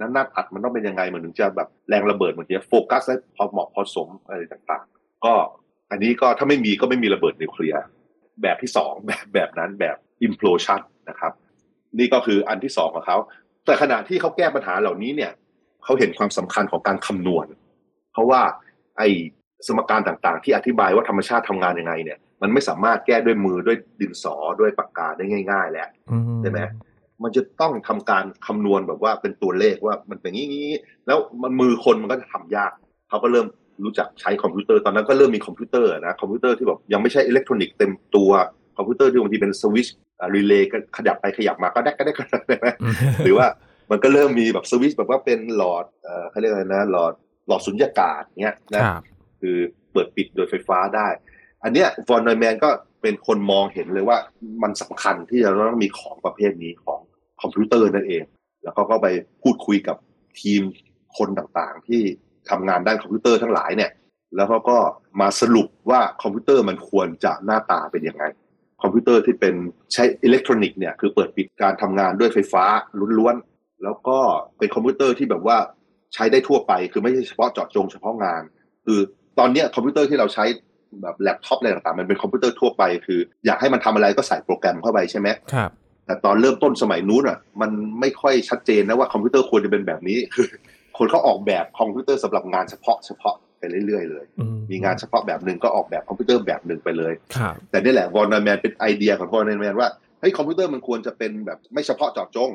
[0.00, 5.34] นั้นหน้าตัดมันต้องเป็นยังไงมันถึงจะแบบแรงระเบิดมันจะโฟกัสได้พอเหมาะพอสมอะไรต่างๆ ก็
[5.90, 7.82] อันนี้ก็ถ้าไม่มีก็ไม่มีระเบิดนิวเคลียร์
[8.42, 11.32] แบบที่สองแบบแบบนั้นแบบ implosion นะครับ
[11.98, 13.18] นี่ก็คืออันที่สองของเขา
[13.64, 15.32] แต่ขณะที่เขาแก้ปัญหาเหล่านี้เนี่ย
[15.84, 17.46] เขาเห็นความสำคัญของการคำนวณ
[18.12, 18.40] เพราะว่า
[18.98, 19.02] ไอ
[19.66, 25.88] สมการต่างๆ ที่อธิบายว่าธรรมชาติทำงานยังไงเนี่ย มันไม่สามารถแก้ด้วยมือด้วยดินสอด้วยปากกาได้ง่าย ๆ แล้ว
[26.42, 26.60] ใช่ไหม
[27.22, 30.70] มันจะต้องทำการคำนวณแบบว่าเป็นตัวเลขว่ามันเป็นงี้งี้
[31.06, 32.72] แล้วมันมือคนมันก็จะทำยาก
[33.08, 33.46] เขาก็เริ่ม
[33.84, 38.30] รู้จักใช้คอมพิวเตอร์ตอนนั้นก็เริ่มมีคอมพิวเตอร์นะคอมพิวเตอร์ที่แบบยังไม่ใช่อิเล็กทรอนิกส์เต็มตัว
[38.76, 39.94] คอมพิวเตอร์ที่บางทีเป็นสวิตช์
[40.34, 42.70] รีเลย์ก็ขยับไปขยับมาก็ได้ก็ได้ก็ได้
[43.24, 43.46] หรือว่า
[43.90, 47.12] มันก็เริ่มมีแบบสวิตช์แบบว่าเป็นหลอดเอ่อเขาเรียกอะไรนะหลอด
[47.46, 48.82] หลอดสุญญากาศเนี้ยนะ
[49.40, 49.56] คือ
[49.92, 51.08] เปิดปิดโดยไฟฟ้าได้
[51.62, 52.70] อันเนี้ยฟอนนอยแมนก็
[53.02, 54.18] เป็นคนมองเห็นเลยว่า
[54.62, 57.00] มันสำคัญที่จะต้องมีของประเภทนี้ของ
[57.42, 58.22] คอมพิวเตอร์นั่นเอง
[58.64, 59.06] แล้วก็ก็ไป
[59.42, 59.96] พูดคุยกับ
[60.40, 60.62] ทีม
[61.18, 62.02] คนต่างๆ ที่
[62.50, 63.90] ทำงานด้านคอมพิวเตอร์ทั้งหลายเนี่ย
[64.36, 64.78] แล้วเขาก็
[65.20, 68.41] มาสรุปว่าคอมพิวเตอร์มันควรจะหน้าตาเป็นยังไงคอม
[68.94, 69.54] พิวเตอร์ที่เป็น
[69.92, 72.64] ใช้อิเล็กทรอนิกส์เนี่ยคือเปิดปิดการทำงานด้วยไฟฟ้า
[73.18, 74.18] ล้วนๆ แล้วก็
[74.58, 75.56] เป็นคอมพิวเตอร์ที่แบบว่า
[76.14, 78.42] ใช้ได้ทั่วไป คือไม่ใช่เฉพาะเจาะจงเฉพาะงาน
[78.86, 79.00] คือ
[79.38, 80.44] ตอนนี้คอมพิวเตอร์ที่เราใช้
[81.02, 85.70] แบบแล็ปท็อปอะไรต่างๆมันเป็นคอมพิวเตอร์ทั่วไปคือ อยากให้มันทำอะไรก็ใส่โปรแกรมเข้าไปใช่ไหมครับ
[86.06, 90.46] แต่ตอนเริ่มต้นสมัยนู้นอะมันไม่ค่อยชัดเจนนะว่าคอมพิวเตอร์ควรจะเป็นแบบนี้คือ
[90.98, 94.24] คนเขาออกแบบคอมพิวเตอร์สำหรับงานเฉพาะเฉพาะ ไปเรื่อยๆเลย
[94.70, 97.12] มีงานเฉพาะแบบหนึ่งก็ออกแบบคอมพิวเตอร์แบบหนึ่งไปเลย
[97.70, 99.88] แต่นี่แหละฟอนนอยแมนเป็นไอเดียของฟอนนอยแมนว่า
[100.20, 102.50] เฮ้ยคอมพิวเตอร์มันควรจะเป็นแบบไม่เฉพาะเจาะจง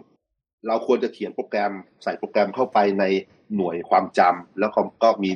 [0.67, 1.71] เราควรจะเขียนโปรแกรม
[2.03, 3.03] ใส่โปรแกรมเข้าไปใน
[3.55, 4.71] หน่วยความจำแล้ว
[5.03, 5.31] ก็มี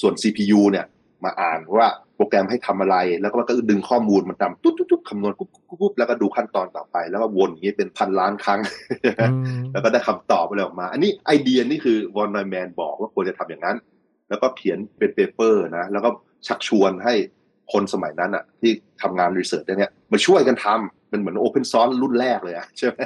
[0.00, 0.86] ส่วน CPU เนี่ย
[1.24, 5.48] มาอ่านว่าโปรแกรมให้ทำอะไร แล้วก็ก็ดึงข้อมูลมันทำตุ๊ดตุ๊ดคำนวณกุ๊บ
[5.80, 8.60] กุ๊บแล้วก็ดูขั้นตอนต่อไป แล้วก็วนอย่างนี้เป็นพันล้านครั้ง
[9.72, 13.76] แล้วก็ได้คำตอบอะไรออกมา อันนี้ไอเดียนี่คือฟอนนอยแมนบอกว่าควรจะทำอย่างนั้น
[14.32, 16.10] แล้วก็เขียนเป็น paper นะแล้วก็
[16.46, 17.14] ชักชวนให้
[17.72, 18.70] คนสมัยนั้นอะที่
[19.02, 22.98] ทำงาน research เนี่ยมาช่วยกันทำเป็นเหมือน open source รุ่นแรกเลยอะใช่ไหม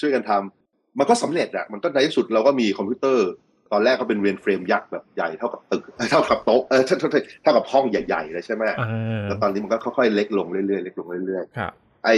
[0.00, 3.28] ช่วยกันทำมันก็สำเร็จอะมันก็ในที่สุดเราก็มีคอมพิวเตอร์
[3.72, 6.96] ตอนแรกก็เป็น mainframe ยักษ์แบบใหญ่เท่ากับตึกเท่ากับโต๊ะเออเท่า
[7.42, 8.64] เท่ากับห้องใหญ่ๆเลยใช่ไหม
[9.24, 12.10] แล้วตอนนี้มันก็ค่อยๆเล็กลงเรื่อยๆเล็กลงเรื่อยๆไอ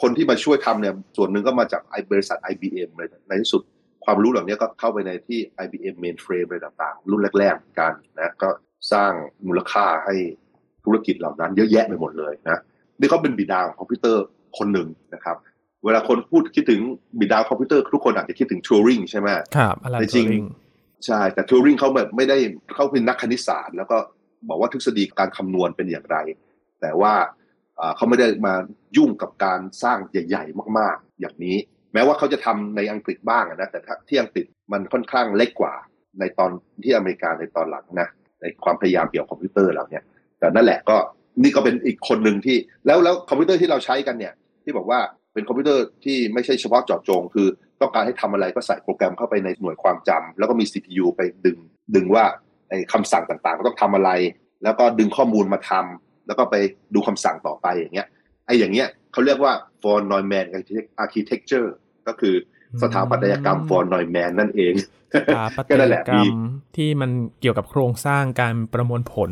[0.00, 3.62] คนที่มาช่วยทำเนี่ยส่วนหนึ่งก็มาจากไอบริษัท IBM เลยในที่สุด
[4.06, 8.48] ความรู้เหล่านี้ก็เข้าไปในที่ IBM mainframe อะไรต่างๆ รุ่นแรกๆกันนะก็
[8.92, 9.12] สร้าง
[9.46, 10.14] มูลค่าให้
[10.84, 12.60] ธุรกิจเหล่านั้น เยอะแยะไปหมดเลยนะ
[12.98, 14.24] นี่เขาเป็นบิดาของคอมพิวเตอร์
[14.58, 15.36] คนหนึ่งนะครับ
[15.84, 16.80] เวลาคนพูดคิดถึง
[17.20, 20.28] บิดาคอมพิวเตอร์ทุกคนอาจจะคิดถึงทูริงใช่ไหมครับอะไรจริง
[21.06, 22.38] ใช่แต่ทูริงเขาแบบไม่ได้
[22.74, 23.96] เขาเป็นนักคณิตศาสตร์ แล้วก็
[24.48, 26.16] บอกว่าทฤษฎีการคำนวณเป็นอย่างไร
[26.80, 27.14] แต่ว่า
[27.96, 28.54] เขาไม่ได้มา
[28.96, 31.56] ยุ่งกับการสร้างใหญ่ ๆ มาก ๆ อย่างนี้
[31.96, 35.74] แม้ว่าเขาจะทำในอังกฤษบ้างนะแต่ที่อังกฤษมันค่อนข้างเล็กกว่า
[36.20, 36.50] ในตอน
[36.84, 38.08] ที่อเมริกาในตอนหลังนะ
[38.40, 40.02] ในความพยายามเกี่ยวกับคอมพิวเตอร์เราเนี่ย
[40.38, 40.96] แต่นั่นแหละก็
[41.42, 42.56] นี่ก็เป็นอีกคนหนึ่งที่
[42.86, 45.00] แล้วแล้วคอมพิวเตอร์ที่เราใช้กันเนี่ย ที่บอกว่า
[45.34, 47.48] เป็นคอมพิวเตอร์ที่ไม่ใช่เฉพาะเจาะจง คือ
[47.80, 51.58] ต้องการให้ทำอะไรก็ใส่โปรแกรมเข้าไปในหน่วยความจำแล้วก็มี CPU ไปดึง
[51.94, 52.24] ดึงว่า
[52.68, 54.10] ไอ้คำสั่งต่างๆ ต้องทำอะไร
[54.64, 56.54] แล้วก็ดึงข้อมูลมาทำแล้วก็ไป
[56.94, 58.08] ดูคำสั่งต่อไปอย่างเงี้ย
[58.46, 60.46] ไอ้อย่างเงี้ยเขาเรียกว่า for Neumann
[61.04, 61.68] architecture
[62.08, 62.34] ก็คือ
[62.82, 64.74] สถาปัตยกรรม for Neumann นั่นเอง
[65.14, 66.24] สถาปัตยกรรม
[66.76, 69.30] ที่มันเกี่ยวกับโครงสร้างการประมวลผล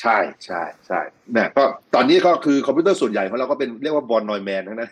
[0.00, 1.00] ใช่ใช่ใช่
[1.32, 4.90] เนี่ยก็ตอนนี้ก็คือคอมพิวเตอร์ส่วนใหญ่ของเราก็เป็นเรียกว่าบอลนอยแมนทั้งนั้น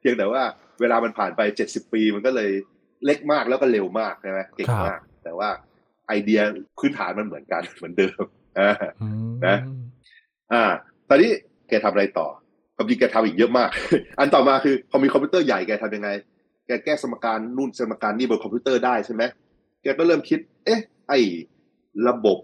[0.00, 0.42] เพียงแต่ว่า
[0.80, 2.50] เวลามันผ่านไปเจ็ดสิบปีมันก็เลย
[3.04, 5.48] เล็กมากแล้วก็เร็วมากใช่ไหมเก่งมาก แต่ว่า
[6.08, 6.40] ไอเดีย
[6.78, 8.24] พื้นฐานมันเหมือนกันเหมือนเดิม
[9.46, 9.58] นะ
[10.52, 10.64] อ่า
[11.08, 11.30] ตอนนี้
[11.68, 12.28] แกทำอะไรต่อ
[12.76, 13.68] ความจริงแกทำอีกเยอะมาก
[14.18, 16.08] อันต่อมาคือพอมีคอมพิวเตอร์ใหญ่แกทำยังไง
[16.66, 19.22] แกแก้สมการนู่นสมการนี่บนคอมพิวเตอร์ได้ใช่ไหม
[19.82, 21.12] แกก็เริ่มคิด เอ๊ะ ไอ้
[22.08, 22.38] ระบบ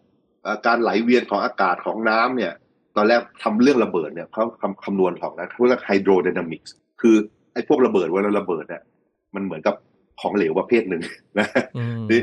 [0.67, 2.53] การไหลเวียนของอากาศของน้ำเนี่ย
[2.97, 7.17] ตอนแรกทำเรื่องระเบิดเนี่ยเขาคำคำนวณของนะเขาเรียก hydrodynamics คือ
[7.53, 8.83] ไอ้พวกระเบิดเวลาระเบิดเนี่ย
[9.35, 9.75] มันเหมือนกับ
[10.21, 11.03] ของเหลวประเภทหนึ่ง
[11.39, 11.47] นะ
[12.11, 12.21] นี่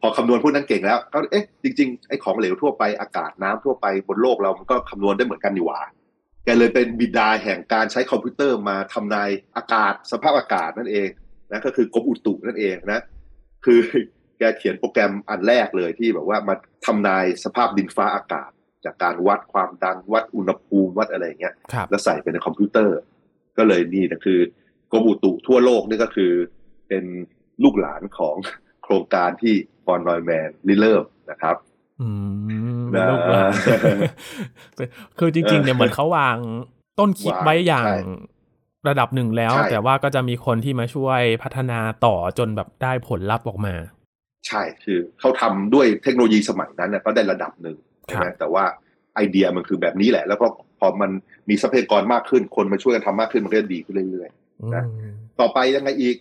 [0.00, 5.80] พอคำนวณพวกนั้นเก่งแล้วก็เอ๊ะจริงๆไอ้ของเหลวทั่วไปอากาศน้ำทั่วไปบนโลกเรามันก็คำนวณได้เหมือนกันนี่หว่า
[6.46, 11.08] แกเลยเป็นบิดาแห่งการใช้คอมพิวเตอร์มาทำนายอากาศสภาพอากาศนั่นเอง
[11.50, 13.00] นะก็คือกรมอุตุนั่นเองนะ
[13.64, 13.80] คือ
[14.38, 16.54] แกเขียนโปรแกรมอันแรกเลยที่แบบว่ามา
[16.86, 18.50] ทำนายสภาพดินฟ้าอากาศ
[18.84, 21.54] จากการวัดความดันวัดอุณหภูมิวัดอะไรเงี้ย
[21.90, 22.96] แล้วใส่ไปในคอมพิวเตอร์
[23.58, 24.40] ก็เลยนี่นะคือ
[24.92, 26.32] กรมอุตุทั่วโลกนี่ก็คือ
[26.88, 27.04] เป็น
[27.62, 28.36] ลูกหลานของ
[28.82, 29.54] โครงการที่
[29.84, 31.56] ฟอนนอยแมนริเริ่มนะครับ
[32.00, 32.08] อื
[32.82, 33.52] มลูกหลาน
[35.18, 36.36] คือจริง ๆ เนี่ยเหมือนเขาวาง
[36.98, 37.86] ต้นคิดไว้อย่าง
[38.88, 43.74] ระดับหนึ่งแล้ว แต่ว่าก็จะมีคนที่มาช่วยพัฒนาต่อจนแบบได้ผลลัพธ์ออกมา
[44.46, 48.64] ใช่คือเขาทำด้วยเทคโนโลยีสมัยนั้นก็ได้ระดับหนึ่งใช่ไหมแต่ว่า
[49.14, 50.46] ไอเดียมันคือแบบนี้แหละ แล้วก็
[50.80, 51.10] พอมัน
[51.48, 54.84] มีทรัพยากรมากขึ้นคนมาช่วยกันทำมากขึ้นมันก็ดีขึ้นเรื่อยๆนะ
[55.40, 56.16] ต่อไปยังไงอีก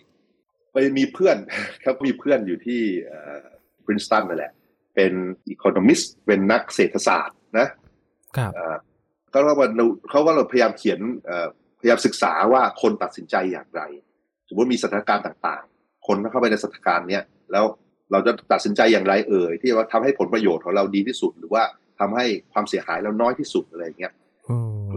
[0.72, 1.38] ไปมีเพื่อน
[1.82, 2.82] เขามีเพื่อนอยู่ที่
[3.86, 4.52] ปรินสตันนั่นแหละ
[4.96, 5.14] เป็น
[5.50, 7.68] อีโคโนมิสเป็นนักเศรษฐศาสตร์นะ
[8.38, 8.52] ครับ
[9.34, 9.68] ก็ว่า
[10.10, 11.00] เขาว่าเราพยายามเขียน
[11.80, 13.82] พยายามศึกษาว่าคนตัดสินใจอย่างไร
[14.48, 17.66] สมมติมีสถานการณ์ต่างๆ คนเข้าไปในสถานการณ์เนี้ยแล้ว
[18.12, 21.64] เราจะตัดสินใจอย่างไรเอ่ยที่ว่าทำให้ผลประโยชน์ของเราดีที่สุด หรือว่า
[22.00, 24.14] ทำให้ความเสียหายเราน้อยที่สุดอะไรเงี้ย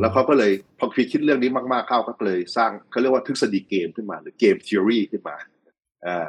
[0.00, 5.36] แล้วเขาก็เลยพอคิดเรื่องนี้มากๆเข้าก็เลยสร้างเขาเรียกว่าทฤษฎีเกมขึ้นมา หรือเกมทฤษฎีขึ้นมา
[6.06, 6.26] อ่า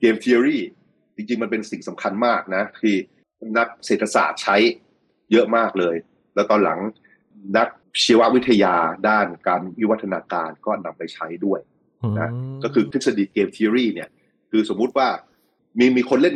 [0.00, 0.58] เกมทฤษฎี
[1.20, 2.94] จริงๆ มันเป็นสิ่งสำคัญมากนะที่
[3.58, 4.56] นักเศรษฐศาสตร์ใช้
[5.32, 5.96] เยอะมากเลย
[6.34, 6.78] แล้วตอนหลัง
[7.56, 7.68] นัก
[8.04, 8.74] ชีววิทยา
[9.08, 11.60] ด้านการวิวัฒนาการก็นำไปใช้ด้วย
[12.20, 12.30] นะ
[12.64, 14.08] ก็คือทฤษฎีเกมทีรีเนี่ย
[14.50, 15.08] คือสมมุติว่า
[15.78, 16.34] มีมีคนเล่น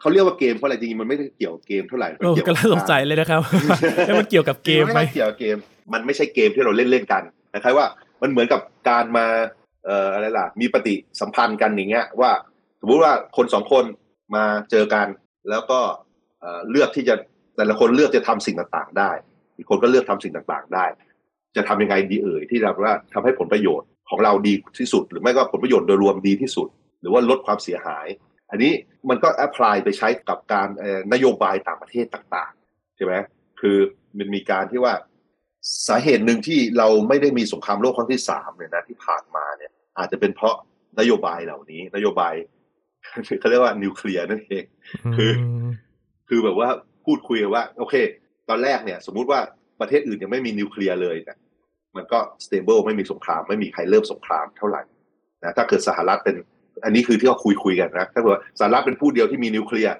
[0.00, 3.40] เขาเรียกว่าเกมเพราะอะไรจริงๆมันไม่ได้เกี่ยวกับเกมเท่าไหร่เกี่ยวกับสงสัยเลยนะครับ
[4.18, 5.56] มันเกี่ยวกับเกมไหมเกี่ยวกับเกม
[5.92, 7.22] มันไม่ใช่เกมที่เราเล่นเล่นกัน
[7.54, 7.86] นะครับว่า
[8.22, 9.26] มันเหมือนกับการมา
[9.84, 12.30] เอ่ออะไรล่ะ มีปฏิสัมพันธ์กันอย่างเงี้ยว่า
[12.80, 13.84] สมมุติว่าคนสองคน
[14.34, 15.06] มาเจอกัน
[15.50, 15.80] แล้วก็
[16.70, 17.14] เลือกที่จะ
[17.56, 19.10] แต่ละคนเลือกจะทำสิ่งต่างๆ ได้
[19.56, 20.84] อีกคนก็เลือกทำสิ่งต่างๆ ได้
[21.56, 26.68] จะทำยังไงดีเอ่ยที่เราว่าทำให้ผลประโยชน์ของเราดีที่สุด หรือไม่ก็ผลประโยชน์โดยรวมดีที่สุด
[27.00, 28.06] หรือว่าลดความเสียหาย
[28.50, 28.72] อันนี้
[29.08, 30.68] มันก็ apply ไปใช้กับการ
[31.12, 33.14] นโยบายต่างประเทศต่างๆใช่ไหม
[33.60, 33.78] คือ
[34.18, 34.94] มันมีการที่ว่า
[35.88, 40.56] สาเหตุหนึ่งที่เราไม่ได้มีสงครามโลกครั้งที่สามเนี่ยนะที่ผ่านมาเนี่ยอาจจะเป็นเพราะ
[40.98, 42.34] นโยบายเหล่านี้ นโยบาย
[43.40, 44.64] เขาเรียกว่านิวเคลียร์นั่นเอง
[45.16, 45.32] คือ
[46.28, 46.68] คือแบบว่า
[47.04, 47.94] พูดคุยว่า โอเค
[48.48, 49.40] ตอนแรกเนี่ย สมมุติว่า
[49.80, 51.38] ประเทศอื่นยังไม่มีนิวเคลียร์เลยเนี่ย
[51.96, 54.82] มันก็stable ไม่มีสงคราม ไม่มีใครเริ่มสงครามเท่าไหร่
[55.42, 56.36] นะถ้าเกิดสหรัฐเป็น
[56.84, 59.96] อันนี้คือที่เขาคุยคุยกันนะถ้าเกิดสหรัฐเป็นผู้เดียวที่มีนิวเคลียร์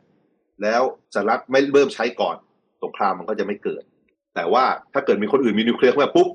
[0.63, 0.83] แล้ว
[1.15, 2.37] สหรัฐไม่เริ่มใช้ก่อน
[2.85, 3.83] สงครามมันก็จะไม่เกิด
[4.35, 4.65] แต่ว่า
[4.95, 6.29] ถ้าเกิดมีคนอื่นมีนิวเคลียร์เข้ามาปุ๊บ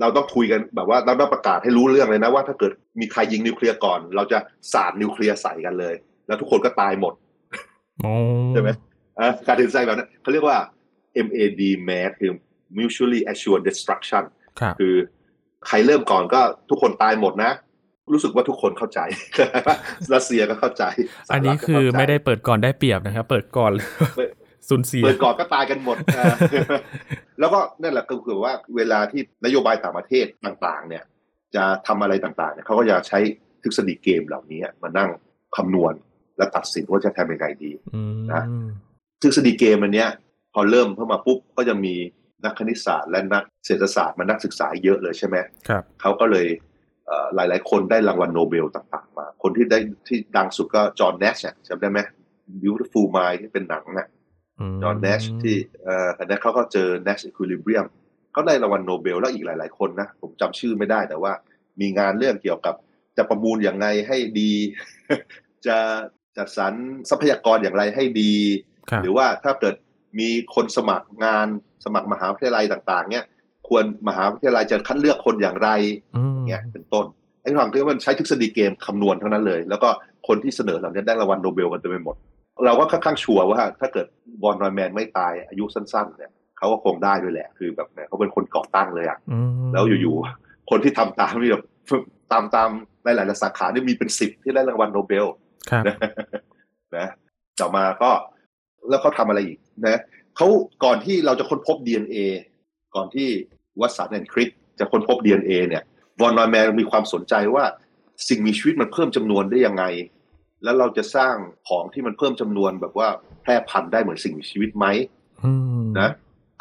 [0.00, 4.38] เราต้องคุยกันแบบว่าเราต้องประกาศให้รู้เรื่องเลยนะว่าถ้าเกิดมีใครยิงนิวเคลียร์ก่อน เราจะ
[4.72, 5.94] สาดนิวเคลียร์ใส่กันเลย
[6.26, 7.14] แล้วทุกคนก็ตายหมด
[8.52, 8.70] ใช่ไหม
[9.46, 10.58] การตัดสินใจแบบนั้นเขาเรียกว่า
[11.26, 12.32] MAD MAD คือ
[12.78, 14.24] mutually assured destruction
[14.80, 14.94] คือ
[15.66, 17.52] ใครเริ่มก่อนก็ทุกคนตายหมดนะ
[18.12, 19.00] รู้สึกว่าทุกคนเข้าใจ
[20.14, 20.84] รัสเซียก็เข้าใจ
[21.32, 23.72] อันนี้คือไม่ได้เปิดก่อนได้เปรียบนะครับ เปิดก่อน
[24.70, 25.96] สูญเสียเปิดก่อนก็ตายกันหมด
[27.40, 31.04] แล้วก็นั่นแหละก็คือว่าเวลาที่นโยบายต่างประเทศต่างๆ เนี่ย
[31.54, 33.18] จะทำอะไรต่างๆเนี่ยเขาก็จะใช้
[33.62, 35.10] ทฤษฎีเกมเหล่านี้มานั่ง
[35.56, 35.94] คำนวณ
[36.36, 37.70] และตัดสินว่าจะทำยังไงดี
[38.32, 38.44] นะ
[39.22, 40.08] ทฤษฎีเกมอันเนี้ย
[40.54, 41.94] พอเริ่มเข้ามาปุ๊บก็จะมี
[42.44, 45.36] นักคณิตศาสตร์และนักเศรษฐศาสตร์มานักศึกษาเยอะเลยใช่ไหม
[45.68, 46.46] ครับเขาก็เลย
[47.34, 49.78] หลายๆคนได้รางวัลโนเบลต่าง ๆ มา คนที่ได้
[50.08, 51.36] ที่ดังสุดก็จอห์นเนช
[51.68, 52.00] จำได้ไหม
[52.62, 54.08] Beautiful Mind ที่เป็นหนังน่ะ
[54.82, 57.86] จอห์นเนชที่เอ่ออันนี้เขาก็เจอ Nash Equilibrium
[58.32, 61.32] เขาได้รางวัลโนเบลแล้วอีกหลาย ๆ คนนะ ผมจำชื่อไม่ได้แต่ว่า
[61.80, 62.74] มีงานเรื่องเกี่ยวกับ
[63.16, 64.52] จะประมูลอย่างไรให้ดี
[65.66, 65.76] จะ
[66.36, 66.72] จัดสรร
[67.10, 68.34] ทรัพยากรอย่างไรให้ดี
[69.02, 69.74] หรือว่าถ้าเกิด
[70.18, 71.46] มีคนสมัครงาน
[71.84, 73.24] สมัครมหาวิทยาลัยต่าง ๆ เนี่ย
[73.68, 75.70] ควรมหาวิทยาลัยจะคัดเลือกคนอย่างไร
[76.46, 77.06] เนี่ยเป็นต้น
[77.42, 79.88] ไอ้ความที่มันใช้ทฤษฎีเกมคำนวณทั้งนั้นเลย แล้วก็
[80.28, 82.16] คนที่เสนอเหล่านี้ได้รางวัลโนเบลกันเต็มไปหมด
[82.64, 84.06] เราก็ค่อนข้างชัวร์ว่า ถ้าเกิด
[84.42, 89.18] บอลนอยแมนไม่ตายอายุสั้น ๆ เนี่ยเขาก็คงได้ด้วยแหละ คือแบบเขาเป็นคนก่อตั้งเลยอะ
[89.72, 91.64] แล้วอยู่ๆคนที่ทำตามนี่แบบ
[92.32, 92.70] ตามตาม
[93.04, 95.26] ในหลาย ๆ สาขานี่มีเป็นสิบที่ได้รางวัลโนเบล
[96.96, 97.08] นะ
[97.60, 98.10] ต่อมาก็
[98.88, 100.00] แล้วเขาทาอะไรอีกนะ
[100.36, 100.46] เขา
[100.84, 102.18] ก่อนที่เราจะค้นพบ DNA
[102.94, 103.28] ก่อนที่
[103.80, 105.82] วัตสันแอนคริกจะค้นพบ DNA เนี่ย
[106.20, 107.64] วอนนอยแมนมีความสนใจว่า
[108.28, 109.84] สิ่งมีชีวิตมันเพิ่มจำนวนได้ยังไง
[110.64, 111.34] แล้วเราจะสร้าง
[111.68, 113.08] ของที่มันเพิ่มจำนวนแบบว่า
[113.42, 114.86] แพร่พันธุ์ได้เหมือนสิ่งมีชีวิตไหม
[116.00, 116.10] นะ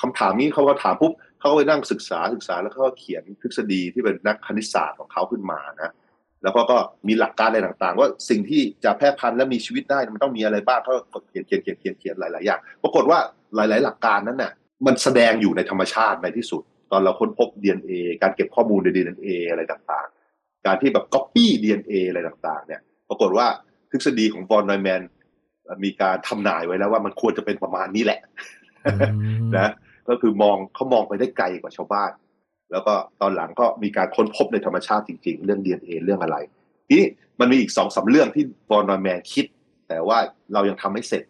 [0.01, 5.93] คำถามนี้เขาก็ถามปุ๊บเขาก็ไปนั่งศึกษาศึกษาแล้วเขาก็เขียนทฤษฎีที่เป็นนักคณิตศาสตร์ของเขาขึ้นมานะ
[6.43, 13.19] แล้วก็ก็มีหลักการอะไรต่างๆ ว่าสิ่งที่จะแพร่พันธุ์และมีชีวิตได้มันต้องมีอะไรบ้างเขาก็เขียนเขียนเขียนเขียนเขียนหลายๆอย่างปรากฏว่า
[13.55, 14.51] หลาย ๆ หลักการนั้นน่ะ
[14.85, 23.47] มันแสดงอยู่ในธรรมชาติในที่สุด ตอนเราค้นพบ DNA การเก็บข้อมูลใน DNA อะไรต่างๆ การที่แบบ copy DNA อะไรต่างๆ เนี่ย ปรากฏว่า
[23.91, 25.01] ทฤษฎีของวอนไนแมน
[25.83, 28.19] มีการทำนายไว้แล้วว่ามันควรจะเป็นประมาณนี้แหละ
[29.55, 29.71] นะ
[30.09, 32.11] ก็คือมองเขามองไปได้ไกลกว่าชาวบ้าน
[32.71, 36.37] แล้วก็ตอนหลังก็มีการค้นพบในธรรมชาติจริงๆ เรื่อง DNA เรื่องอะไร
[36.87, 37.07] ทีนี้
[37.39, 39.45] มันมีอีกสองสาเรื่องที่วอนไนแมนคิด
[39.89, 40.17] แต่ว่า
[40.53, 41.23] เรายังทำไม่เสร็จ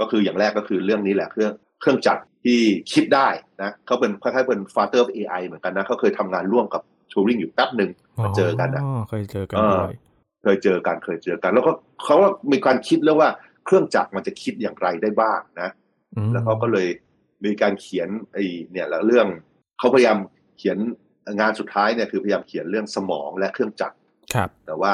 [0.00, 2.60] ก็คืออย่างแรกก็คือเรื่องนี้แหละเครื่องเครื่องจักรที่
[2.92, 3.28] คิดได้
[3.62, 7.90] นะเขาเป็นคล้ายๆเป็น father of AI เหมือนกันนะเขาเคยทำงานร่วมกับทูริงอยู่แป๊บหนึ่ง
[8.24, 9.94] มาเจอกันนะเคยเจอกันด้วย
[10.44, 11.72] เคยเจอกันเคยเจอกัน แล้วก็
[12.04, 12.16] เขา
[12.52, 13.30] มีการคิดเรื่องว่า
[13.64, 15.70] เครื่องจักรมันจะคิดอย่างไรได้บ้างนะ
[16.32, 16.88] แล้วเขาก็เลย
[17.44, 19.26] มีการเขียนไอ้เนี่ยแล้วเรื่อง
[19.78, 20.18] เขาพยายาม
[20.58, 20.78] เขียน
[21.40, 23.96] งานสุดท้ายเนี่ยคือพยายามเขียนเรื่องสมองและเครื่องจักร
[24.34, 24.92] ครับ แต่ว่า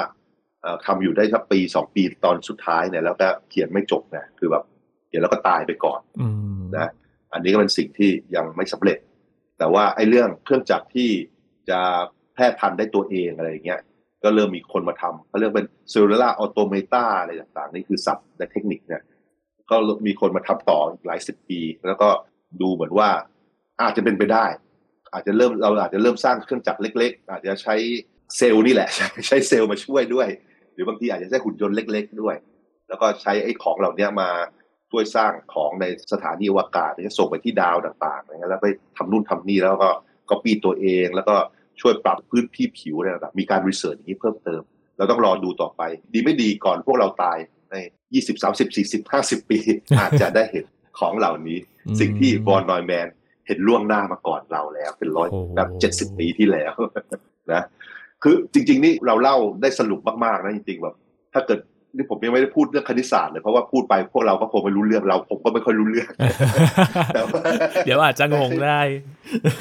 [0.87, 4.65] ทำอยู่ได้สักปีสองปีตอนสุดท้ายเนี่ยแล้วก็เขียนไม่จบนะคือแบบ
[5.09, 6.01] เขียนแล้วก็ตายไปก่อน
[6.77, 6.91] นะ
[7.33, 8.99] อันนี้ก็เป็นสิ่งที่ยังไม่สำเร็จ
[9.59, 11.11] แต่ว่าไอ้เรื่องเครื่องจักรที่
[11.71, 11.81] จะ
[12.35, 13.81] แพร่พันธุ์ได้ตัวเองอะไรอย่างเงี้ย
[14.23, 19.03] ก็เริ่มมีคนมาทำเขาเรียกเป็น cellular automata อะไรต่างๆ นี่คือศัพท์ในเทคนิคเนี่ย
[19.71, 22.09] ก็มีคนมาทำต่ออีกหลายสิบปี แล้วก็
[22.61, 23.09] ดูเหมือนว่า
[23.83, 24.47] อาจจะเป็นไปได้
[25.13, 27.75] อาจจะเริ่มเราอาจจะเริ่มสร้างเครื่องจักรเล็ก ๆ อาจจะใช้
[28.37, 28.89] เซลล์นี่แหละ
[29.29, 30.29] ใช้เซลล์มาช่วยด้วย
[30.73, 32.37] หรือบางทีอาจจะใช้หุ่นยนต์เล็ก ๆ ด้วย
[32.89, 34.31] แล้วก็ใช้ไอ้ของเหล่านี้มา
[34.91, 39.91] ช่วยสร้างของในสถานีอวกาศจะส่งไปที่ดาวต่างๆนะแล้วไปทำนู่นทำนี่แล้วก็
[40.31, 41.37] ก็ปีตัวเองแล้วก็
[41.81, 44.62] ช่วยปรับพื้นที่ผิวอะไรต่างๆมีการรีเสิร์ชอย่างนี้เพิ่มเติม
[44.97, 47.38] เราต้องรอดูต่อไป ดีไม่ดีก่อนพวกเราตาย
[47.71, 47.75] ใน
[48.14, 49.59] ยี่สิบสามสิบสี่สิบห้าสิบปี
[50.01, 50.64] อาจจะได้เห็น
[50.99, 51.59] ของเหล่านี้
[52.01, 53.09] สิ่งที่บอลนอยแมน
[53.47, 56.73] เห็นล่วงหน้ามาก่อนเราแล้ว เป็นร้อยแบบเจ็ดสิบปีที่แล้ว
[57.53, 57.62] นะ
[58.23, 60.97] คือจริง ๆ นี่เราเล่าได้สรุปมากๆนะจริงๆแบบ
[61.35, 61.61] ถ้าเกิด
[61.96, 66.11] นี่ผมยังไม่ได้พูดเรื่องคณิตศาสตร์เลยเพราะว่าพูดไปพวกเราก็คงไม่รู้เรื่องเราผมก็ไม่ค่อยรู้เรื่อง
[67.85, 68.81] เดี๋ยวอาจจะงงได้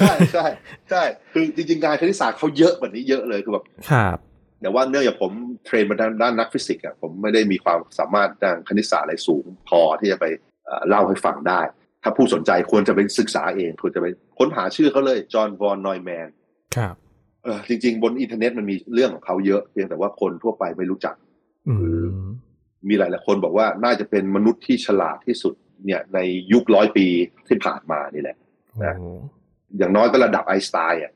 [0.00, 0.46] ใช่ใช่
[0.90, 4.18] ใช่คือจริงๆงานคณิตศาสตร์เขาเยอะแบบนี้เยอะเลยคือแบบครับ
[4.62, 5.32] แต่ว่าเนื่องจากผม
[5.66, 10.26] train มาด้านด้านนักฟิสิกส์อะผมไม่ได้มีความสามารถด้านคณิตศาสตร์อะไรสูง พอที่จะไป
[10.88, 11.60] เล่าให้ฟังได้
[12.02, 14.06] ถ้าผู้สนใจควรจะไปศึกษาเองควรจะไป
[14.38, 16.28] ค้นหาชื่อเขาเลยจอห์นวอนนอยแมน
[16.76, 16.94] ครับ
[17.44, 21.14] เออจริง ๆ บนอินเทอร์เน็ตมันมีเรื่องของเขาเยอะเพียงแต่ว่าคนทั่วไปไม่รู้จัก
[22.88, 25.54] มีหลายหลายคนบอกว่าน่าจะเป็นมนุษย์ที่ฉลาดที่สุด
[25.84, 26.18] เนี่ยใน
[26.52, 27.06] ยุคร้อยปี
[27.48, 28.36] ที่ผ่านมานี่แหละ
[28.84, 28.94] นะ
[29.78, 31.12] อย่างน้อยก็ระดับไอสไตน์อะ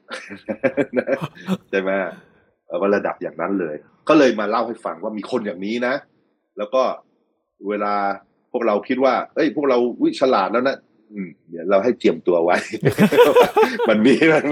[1.71, 1.91] ใช่ไหม
[2.81, 3.77] ว่าระดับอย่างนั้นเลย
[4.09, 5.95] ก็เลยมาเล่าให้ฟังว่ามีคนอย่างนี้นะ
[6.59, 6.83] แล้วก็
[7.69, 7.95] เวลา
[8.53, 10.77] พวกเราคิดว่า เอ้ย พวกเราวิฉลาดแล้วนะ
[11.49, 12.57] เดี๋ยวเราให้เจียมตัวไว้
[13.89, 14.45] มันมีมัน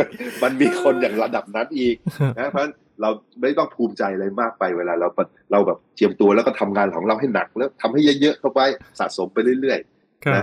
[0.42, 1.96] มันมีคนอย่างระดับนั้นอีก
[2.38, 2.66] นะเพราะ
[3.00, 5.08] เราไม่ต้องภูมิใจอะไรมากไปเวลาเรา
[5.52, 8.60] เราแบบเจียมตัวแล้วก็ทำงานของเราให้หนักแล้วทำให้เยอะๆเข้าไป
[8.98, 10.42] สะสมไปเรื่อยๆนะ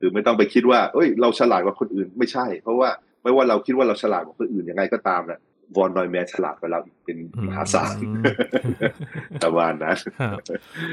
[0.00, 2.88] คือไม่ต้องไปคิดว่าเอ้ย เราฉลาดกว่าคนอื่นไม่ใช่ เพราะว่า
[3.22, 5.40] ไม่ว่าเราคิดว่าเราฉลาดกว่าคนอื่นยังไงก็ตามนะ
[5.76, 7.16] วอนนอยแมนฉลาดกว่าเราเป็น
[7.48, 7.94] มหาศาล
[9.42, 9.96] ประมาณนั้น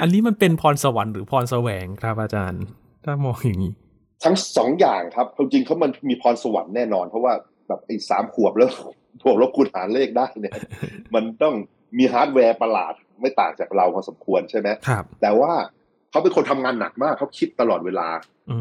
[0.02, 2.64] อันนี้มันเป็นพรสวรรค์หรือพรแสวงครับอาจารย์
[3.06, 3.74] ถ้ามองอย่างนี้
[4.24, 7.34] ทั้งสองอย่างครับจริงเขามันมีพรสวรรค์แน่นอน เพราะว่า
[7.68, 8.70] แบบไอ้สามขวบแล้ว
[9.24, 10.56] บวกลบคูณหารเลขได้เนี่ย
[11.16, 11.56] มันต้อง
[11.98, 15.54] มีฮาร์ดแวร์ประหลาดไม่ต่างจากเราพอสมควรใช่ไหมครับแต่ว่า
[16.12, 18.08] เขาเป็นคนทำงานหนักมากเขาคิดตลอดเวลา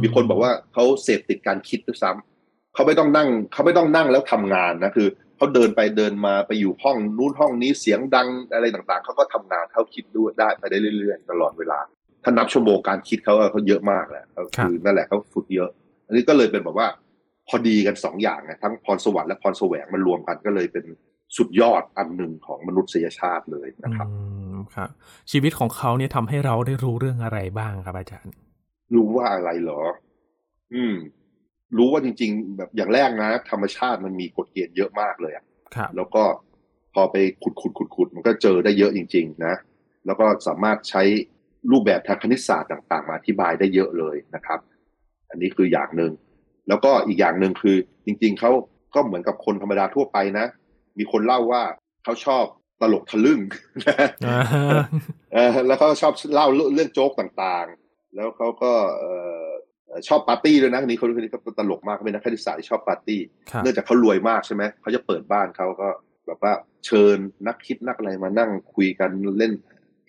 [0.03, 11.79] มีคนบอกว่าเขาเสพติดการคิดด้วยซ้ำเขาไม่ต้องนั่งเขาไม่ต้องนั่งแล้วทำงานนะคือเขาเดินไปเดินมาไปอยู่ห้องนู้นห้องนี้เสียงดังอะไรต่างๆเขาก็ทำงานเขาคิดด้วยได้ไปได้เรื่อยๆ ตลอดเวลา
[12.23, 14.25] ถ้านับชั่วโมงการคิดเขาเขาเยอะมากแหละ
[14.57, 15.71] คือนั่นแหละเขาฝึกเยอะ
[16.07, 16.89] อันนี้ก็เลยเป็นแบบว่า
[17.49, 20.85] พอดีกันสองอย่างไงทั้งพรสวรรค์และพรแสวงมันรวมกันก็เลยเป็น
[21.37, 24.09] สุดยอดอันหนึ่งของมนุษยชาติเลยนะครับ
[24.75, 24.91] ครับ
[25.31, 28.33] ชีวิตของเขาเนี่ยทำให้เราได้รู้เรื่องอะไรบ้างครับอาจารย์
[28.95, 29.83] รู้ว่าอะไรเหรอ
[30.75, 30.95] อืม
[31.77, 36.23] รู้ว่าจริง ๆ แบบอย่างแรกนะ ธรรมชาติมันมีกฎเกณฑ์เยอะมากเลยอะครับแล้วก็
[36.95, 39.55] พอไปขุดขุดขุดขุดมันก็เจอได้เยอะจริง ๆ นะ
[40.07, 41.03] แล้วก็สามารถใช้
[41.71, 44.61] รูปแบบทางคณิตศาสตร์ต่างๆ มาอธิบายได้เยอะเลยนะครับ
[45.31, 46.13] อันนี้คืออย่างหนึ่ง
[46.69, 48.51] แล้วก็อีกอย่างหนึ่งคือจริง ๆเขา
[48.95, 50.47] ก็เหมือนกับคนธรรมดาทั่วไปนะ
[50.99, 51.63] มีคนเล่าว่า
[52.05, 52.45] เขาชอบ
[52.81, 53.41] ตลกทะลึ่ง
[55.69, 58.73] แล้วก็ชอบเล่าเรื่องโจ๊กต่างๆ แล้วเขาก็
[60.09, 63.21] ชอบปาร์ตี้ด้วยนะนี่เขาคนนี้เขาตลกมากเป็นนักคณิตศาสตร์ชอบปาร์ตี้
[63.63, 65.89] เนื่องจากเขารวยมากใช่ไหมเขาจะเปิดบ้านเขาก็
[66.27, 66.53] แบบว่า
[66.87, 69.53] เชิญนักคิดนักอะไรมานั่งคุยกันเล่น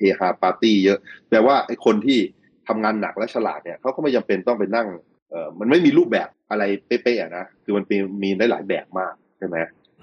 [0.02, 2.20] เฮฮาปาร์ตี้เยอะแปลว่าไอ้คนที่
[2.68, 4.88] ทำงานหนักและฉลาดเนี่ยเขาก็ไม่จำเป็นต้องไปนั่ง
[5.32, 7.84] เออมันไม่มีรูปแบบอะไรเป๊ะๆนะคือมัน
[8.24, 9.58] มีได้หลายแบบมากใช่ไหม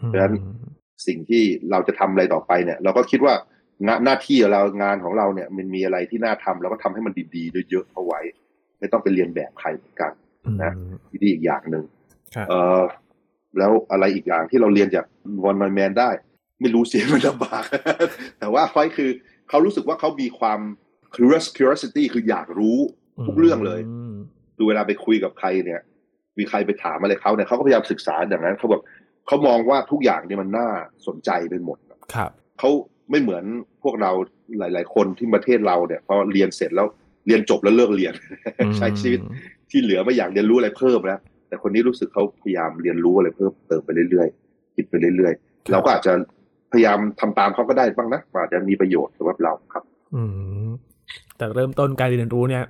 [0.07, 0.35] เพราะฉะนั้น
[1.07, 3.35] สิ่งที่เราจะทำอะไรต่อไปเนี่ย เราก็คิดว่า
[4.05, 8.21] หน้าที่เรางานของเราเนี่ยมันมีอะไรที่น่าทำเราก็ทำให้มันดีๆเยอะๆเอาไว้
[8.79, 10.13] ไม่ต้องไปเรียนแบบใครเหมือนกัน
[10.63, 10.73] นะ
[11.23, 11.85] ที่อีกอย่างหนึ่ง
[12.49, 12.81] เออ
[13.59, 15.05] แล้วอะไรอีกอย่างที่เราเรียนจาก
[15.45, 16.11] วอนแมนได้
[16.61, 17.65] ไม่รู้เสียมันลำบาก
[18.39, 19.11] แต่ว่าไฟคือ
[19.49, 20.61] เขารู้สึกว่าเขามีความ
[21.57, 22.79] curiosity คืออยากรู้
[23.27, 23.81] ทุกเรื่องเลย
[24.59, 25.81] ดูเวลาไปคุยกับใครเนี่ย
[26.39, 28.83] มีใครไปถามอะไรเขาเนี่ยเขาก็พยายามศึกษาอย่างนั้นเขาแบบ
[29.27, 30.69] เขามองว่าทุกอย่างเนี่ยมันน่า
[31.07, 31.79] สนใจไปหมด
[32.15, 32.71] ครับเขา
[33.11, 33.45] ไม่เหมือน
[33.83, 34.11] พวกเรา
[34.59, 36.87] หลาย ๆ คนที่ประเทศเราเนี่ยพอเรียนเสร็จแล้ว
[37.27, 38.15] เรียนจบแล้วเลิกเรียน
[38.79, 39.21] ใช้ชีวิต
[39.71, 46.13] ที่เหลือไม่อยากเรียนรู้อะไรเพิ่มแล้วแต่คนนี้รู้สึกเขาพยายามเรียนรู้อะไรเพิ่มเติมไปเรื่อยๆคิดไปเรื่อยๆเราก็อาจจะ
[46.73, 50.23] พยายามทำตามเขาก็ได้บ้างนะอาจจะมีประโยชน์สำหรับเราครับ อื
[50.67, 50.69] ม
[51.37, 52.65] แต่เริ่มต้นการเรียนรู้เนี่ย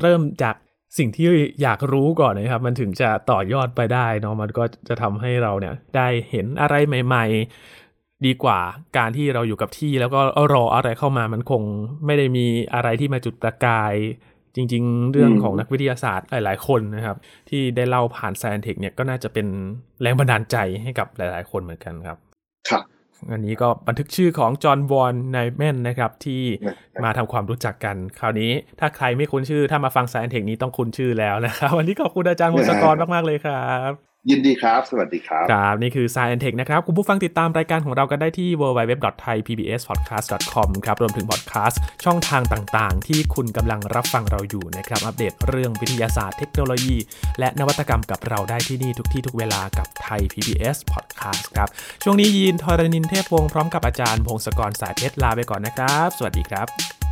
[0.00, 0.54] เริ่มจาก
[0.98, 1.26] สิ่งที่
[1.62, 7.26] อยากรู้ก่อนนะครับ มันถึงจะต่อยอดไปได้เนาะมันก็จะทำให้เราเนี่ย ได้เห็นอะไรใหม่
[7.76, 8.60] ๆ ดีกว่า
[8.98, 10.20] การที่เราอยู่กับที่ แล้วก็
[10.52, 11.62] รออะไรเข้ามามันคง
[12.06, 13.94] ไม่ได้มีอะไรที่มาจุดประกาย
[14.56, 17.16] จริง ๆ เรื่องของนักวิทยาศาสตร์หลาย ๆ คนนะครับ
[17.50, 19.46] ที่ได้เล่าผ่านแซนเทคเนี่ยก็น่าจะเป็น
[20.02, 22.18] แรงบันดาลใจให้กับหลาย ๆ คนเหมือนกันครับ
[22.70, 22.82] ครับ
[23.32, 26.42] อันนี้ก็บันทึกชื่อของจอห์นวอนไนแมนนะครับ ที่
[27.04, 28.50] มาทำความรู้จักกัน คราวนี้
[28.80, 43.06] ถ้าใครไม่คุ้นชื่อ ถ้ามาฟังสายเทคนี้ต้องคุ้นชื่อแล้วนะครับ วันนี้ขอบคุณอาจารย์มุสกรมาก ๆ เลยครับ ยินดีครับ สวัสดีครับ ครับ นี่คือ Science Tech นะครับ คุณผู้ฟังติดตามรายการของเรากันได้ที่ www.thaipbspodcast.com ครับ รวมถึงพอดแคสต์ช่องทางต่างๆ
[43.08, 46.96] ที่คุณกำลังรับฟังเราอยู่นะครับ อัปเดตเรื่องวิทยาศาสตร์เทคโนโลยี
[47.38, 51.68] และนวัตกรรมกับเราได้ที่นี่ทุกที่ทุกเวลากับไทย PBS Podcast ครับ
[52.04, 57.03] ช่วงนี้ยินทรณินเทพวงศ์พร้อมกับอาจารย์พงศกรสายเพชรลาไปก่อนนะครับ สวัสดีครับ